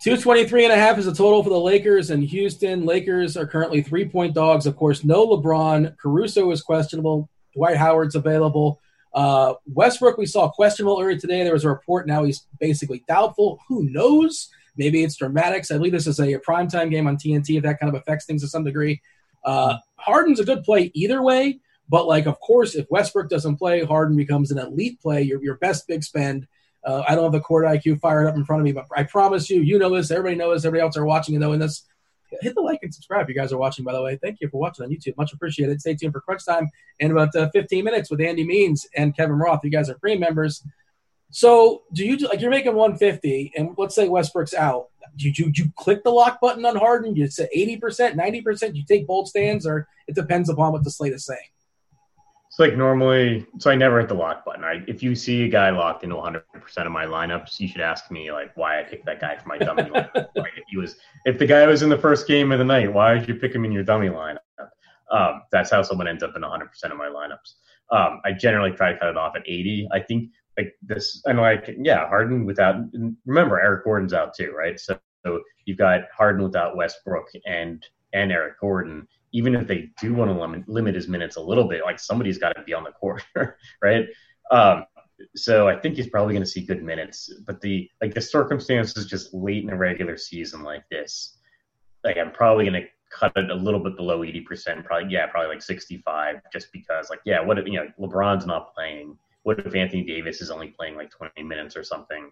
[0.02, 2.84] 223 and a half is the total for the Lakers and Houston.
[2.84, 4.66] Lakers are currently three point dogs.
[4.66, 5.96] Of course, no LeBron.
[5.96, 7.30] Caruso is questionable.
[7.54, 8.80] Dwight Howard's available.
[9.14, 11.44] Uh, Westbrook, we saw questionable earlier today.
[11.44, 13.60] There was a report now he's basically doubtful.
[13.68, 14.48] Who knows?
[14.76, 15.70] Maybe it's dramatics.
[15.70, 18.26] I believe this is a, a primetime game on TNT if that kind of affects
[18.26, 19.00] things to some degree.
[19.44, 23.84] Uh, Harden's a good play either way, but like, of course, if Westbrook doesn't play,
[23.84, 26.48] Harden becomes an elite play, your, your best big spend.
[26.84, 29.04] Uh, I don't have the court IQ fired up in front of me, but I
[29.04, 30.10] promise you, you know this.
[30.10, 30.62] Everybody knows.
[30.62, 30.66] this.
[30.66, 31.84] Everybody else are watching and knowing this.
[32.40, 34.18] Hit the like and subscribe if you guys are watching, by the way.
[34.20, 35.16] Thank you for watching on YouTube.
[35.18, 35.80] Much appreciated.
[35.80, 39.36] Stay tuned for Crunch Time in about uh, 15 minutes with Andy Means and Kevin
[39.36, 39.60] Roth.
[39.62, 40.64] You guys are free members.
[41.30, 44.88] So, do you like you're making 150, and let's say Westbrook's out?
[45.16, 47.16] Do you, you click the lock button on Harden?
[47.16, 48.76] You say eighty percent, ninety percent.
[48.76, 51.40] You take bold stands, or it depends upon what the slate is saying.
[52.52, 54.62] It's like normally, so I never hit the lock button.
[54.62, 56.42] I, if you see a guy locked into 100%
[56.76, 59.56] of my lineups, you should ask me like why I picked that guy for my
[59.56, 60.26] dummy lineup.
[60.36, 62.92] Like if he was, if the guy was in the first game of the night,
[62.92, 64.36] why did you pick him in your dummy lineup?
[65.10, 67.54] Um, that's how someone ends up in 100% of my lineups.
[67.90, 69.88] Um, I generally try to cut it off at 80.
[69.90, 70.28] I think
[70.58, 72.76] like this, and like yeah, Harden without.
[73.24, 74.78] Remember, Eric Gordon's out too, right?
[74.78, 77.82] So, so you've got Harden without Westbrook and
[78.12, 81.64] and Eric Gordon even if they do want to limit, limit his minutes a little
[81.64, 83.24] bit, like somebody's got to be on the court,
[83.82, 84.06] right?
[84.50, 84.84] Um,
[85.36, 87.32] so I think he's probably going to see good minutes.
[87.46, 91.38] But the like the circumstances just late in a regular season like this,
[92.04, 94.84] like I'm probably going to cut it a little bit below 80%.
[94.84, 98.74] Probably yeah, probably like 65, just because like yeah, what if you know LeBron's not
[98.74, 99.16] playing?
[99.44, 102.30] What if Anthony Davis is only playing like 20 minutes or something?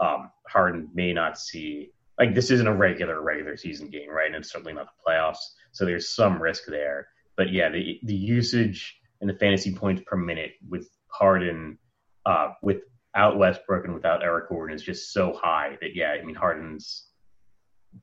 [0.00, 4.26] Um, Harden may not see like this isn't a regular regular season game, right?
[4.26, 5.38] And it's certainly not the playoffs.
[5.72, 7.08] So there's some risk there.
[7.36, 11.78] But yeah, the the usage and the fantasy points per minute with Harden,
[12.26, 16.34] uh, without Westbrook and without Eric Gordon is just so high that yeah, I mean
[16.34, 17.06] Harden's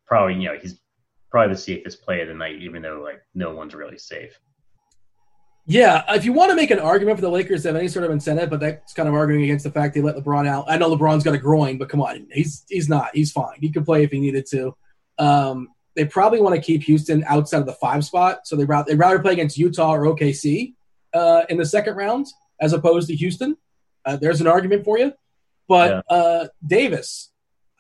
[0.06, 0.80] probably you know he's
[1.30, 4.40] probably the safest play of the night, even though like no one's really safe.
[5.68, 8.06] Yeah, if you want to make an argument for the Lakers to have any sort
[8.06, 10.66] of incentive, but that's kind of arguing against the fact they let LeBron out.
[10.68, 13.10] I know LeBron's got a groin, but come on, he's he's not.
[13.16, 13.58] He's fine.
[13.60, 14.76] He could play if he needed to.
[15.18, 18.92] Um, they probably want to keep Houston outside of the five spot, so they rather
[18.92, 20.76] they rather play against Utah or OKC
[21.14, 22.28] uh, in the second round
[22.62, 23.58] as opposed to Houston.
[24.06, 25.14] Uh, there's an argument for you,
[25.68, 26.16] but yeah.
[26.16, 27.32] uh, Davis,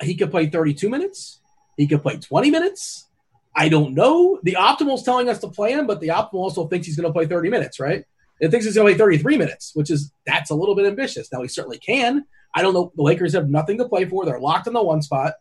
[0.01, 1.39] he could play 32 minutes.
[1.77, 3.07] He could play 20 minutes.
[3.55, 4.39] I don't know.
[4.43, 7.13] The optimal's telling us to play him, but the optimal also thinks he's going to
[7.13, 8.03] play 30 minutes, right?
[8.41, 11.31] It thinks he's going to play 33 minutes, which is that's a little bit ambitious.
[11.31, 12.25] Now he certainly can.
[12.53, 12.91] I don't know.
[12.95, 14.25] The Lakers have nothing to play for.
[14.25, 15.35] They're locked in the one spot.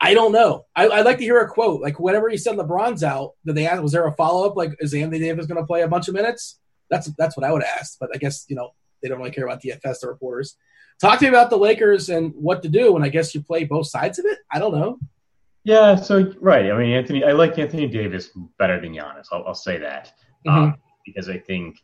[0.00, 0.66] I don't know.
[0.74, 1.80] I, would like to hear a quote.
[1.80, 3.82] Like whenever he said LeBron's out, did they ask?
[3.82, 4.56] Was there a follow up?
[4.56, 6.58] Like is Anthony Davis going to play a bunch of minutes?
[6.90, 7.98] That's that's what I would ask.
[8.00, 10.56] But I guess you know they don't really care about DFS the reporters.
[11.00, 12.94] Talk to me about the Lakers and what to do.
[12.94, 14.38] And I guess you play both sides of it.
[14.52, 14.98] I don't know.
[15.64, 15.94] Yeah.
[15.96, 16.70] So right.
[16.70, 17.24] I mean, Anthony.
[17.24, 19.26] I like Anthony Davis better than Giannis.
[19.32, 20.12] I'll, I'll say that
[20.46, 20.58] mm-hmm.
[20.58, 21.78] um, because I think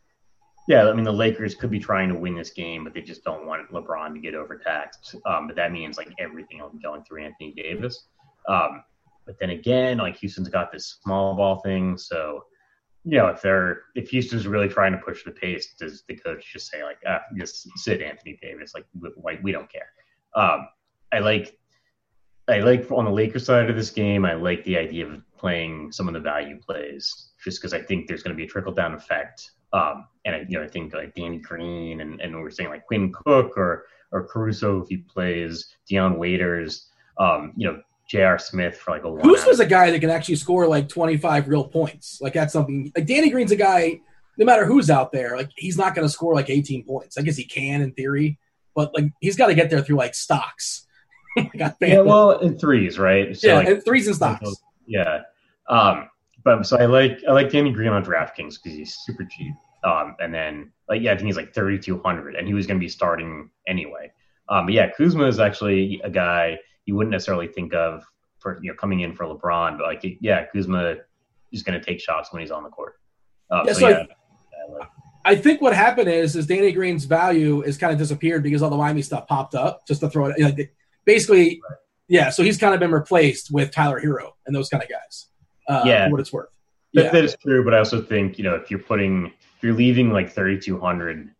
[0.68, 3.24] yeah, I mean the Lakers could be trying to win this game, but they just
[3.24, 5.16] don't want LeBron to get overtaxed.
[5.24, 8.06] Um, but that means like everything will be going through Anthony Davis.
[8.48, 8.84] Um,
[9.26, 12.44] but then again, like Houston's got this small ball thing, so
[13.04, 16.52] you know if they're if Houston's really trying to push the pace, does the coach
[16.52, 18.72] just say like, ah, just sit Anthony Davis?
[18.74, 18.84] Like,
[19.22, 19.88] like we don't care.
[20.34, 20.68] Um,
[21.12, 21.57] I like
[22.48, 25.92] I like on the Lakers side of this game, I like the idea of playing
[25.92, 28.72] some of the value plays, just because I think there's going to be a trickle
[28.72, 32.50] down effect um, and I, you know, I think like Danny Green and, and we're
[32.50, 36.86] saying like Quinn Cook or or Caruso if he plays, Dion Waiters,
[37.18, 38.38] um, you know, J.R.
[38.38, 41.64] Smith for like a Who's was a guy that can actually score like 25 real
[41.64, 42.18] points.
[42.22, 44.00] Like that's something like Danny Green's a guy,
[44.38, 47.18] no matter who's out there, like he's not going to score like 18 points.
[47.18, 48.38] I guess he can in theory,
[48.74, 50.86] but like he's got to get there through like stocks.
[51.80, 53.36] yeah, well, in threes, right?
[53.36, 54.50] So, yeah, like, and threes and stocks.
[54.86, 55.22] Yeah.
[55.68, 56.08] Um,
[56.44, 59.54] but so I like I like Danny Green on DraftKings because he's super cheap.
[59.84, 62.66] Um, and then like yeah, I think he's like thirty two hundred, and he was
[62.66, 64.10] going to be starting anyway.
[64.48, 68.02] Um, but yeah, Kuzma is actually a guy you wouldn't necessarily think of
[68.38, 70.96] for you know coming in for LeBron, but like yeah, Kuzma
[71.52, 72.94] is going to take shots when he's on the court.
[73.50, 74.04] Um, yeah, so, so yeah,
[74.80, 78.62] I, I think what happened is is Danny Green's value is kind of disappeared because
[78.62, 79.86] all the Miami stuff popped up.
[79.86, 80.74] Just to throw it, like,
[81.08, 81.78] basically, right.
[82.06, 82.30] yeah.
[82.30, 85.26] So he's kind of been replaced with Tyler Herro and those kind of guys
[85.68, 86.06] uh, yeah.
[86.06, 86.50] for what it's worth.
[86.94, 87.10] That, yeah.
[87.10, 90.12] that is true, but I also think you know if you're putting if you're leaving
[90.12, 91.30] like 3,200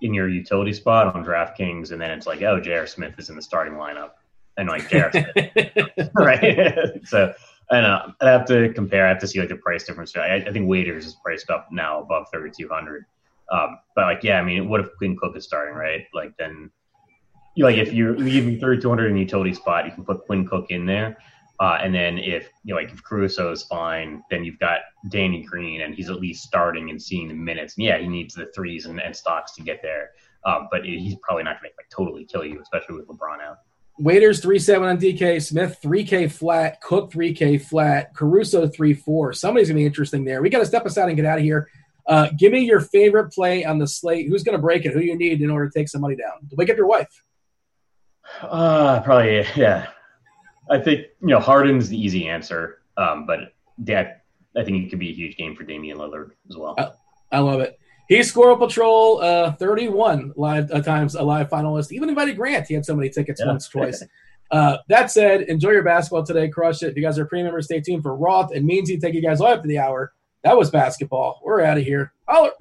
[0.00, 2.86] in your utility spot on DraftKings, and then it's like, oh, J.R.
[2.86, 4.10] Smith is in the starting lineup,
[4.56, 5.10] and like J.R.
[5.10, 7.00] Smith, right?
[7.04, 7.34] so
[7.70, 9.06] I know I have to compare.
[9.06, 10.16] I have to see like the price difference.
[10.16, 13.04] I, I think Waiters is priced up now above 3,200.
[13.50, 16.04] Um, but like, yeah, I mean, what if Quinn Cook is starting, right?
[16.14, 16.70] Like then,
[17.64, 20.86] like if you're leaving 3,200 in the utility spot, you can put Quinn Cook in
[20.86, 21.18] there
[21.60, 25.42] uh, and then if you know, like if Caruso is fine, then you've got Danny
[25.42, 27.76] Green, and he's at least starting and seeing the minutes.
[27.76, 30.10] And yeah, he needs the threes and, and stocks to get there,
[30.44, 33.58] um, but he's probably not going to like totally kill you, especially with LeBron out.
[33.98, 38.94] Waiters three seven on DK, Smith three K flat, Cook three K flat, Caruso three
[38.94, 39.32] four.
[39.32, 40.40] Somebody's gonna be interesting there.
[40.40, 41.68] We got to step aside and get out of here.
[42.06, 44.28] Uh, give me your favorite play on the slate.
[44.28, 44.92] Who's gonna break it?
[44.92, 46.48] Who you need in order to take some money down?
[46.52, 47.24] Wake up your wife.
[48.42, 49.88] Uh, probably yeah.
[50.70, 54.24] I think you know Harden's the easy answer, um, but that
[54.56, 56.74] I think it could be a huge game for Damian Lillard as well.
[56.78, 56.90] I,
[57.36, 57.78] I love it.
[58.08, 61.92] He's Squirrel Patrol uh, 31 live uh, times a live finalist.
[61.92, 62.66] Even invited Grant.
[62.66, 63.48] He had so many tickets yeah.
[63.48, 64.02] once, twice.
[64.50, 66.48] Uh, that said, enjoy your basketball today.
[66.48, 66.88] Crush it.
[66.88, 68.98] If you guys are premium members, stay tuned for Roth and Meansy.
[68.98, 70.14] Thank you guys all after the hour.
[70.42, 71.40] That was basketball.
[71.44, 72.12] We're out of here.
[72.26, 72.52] Holler.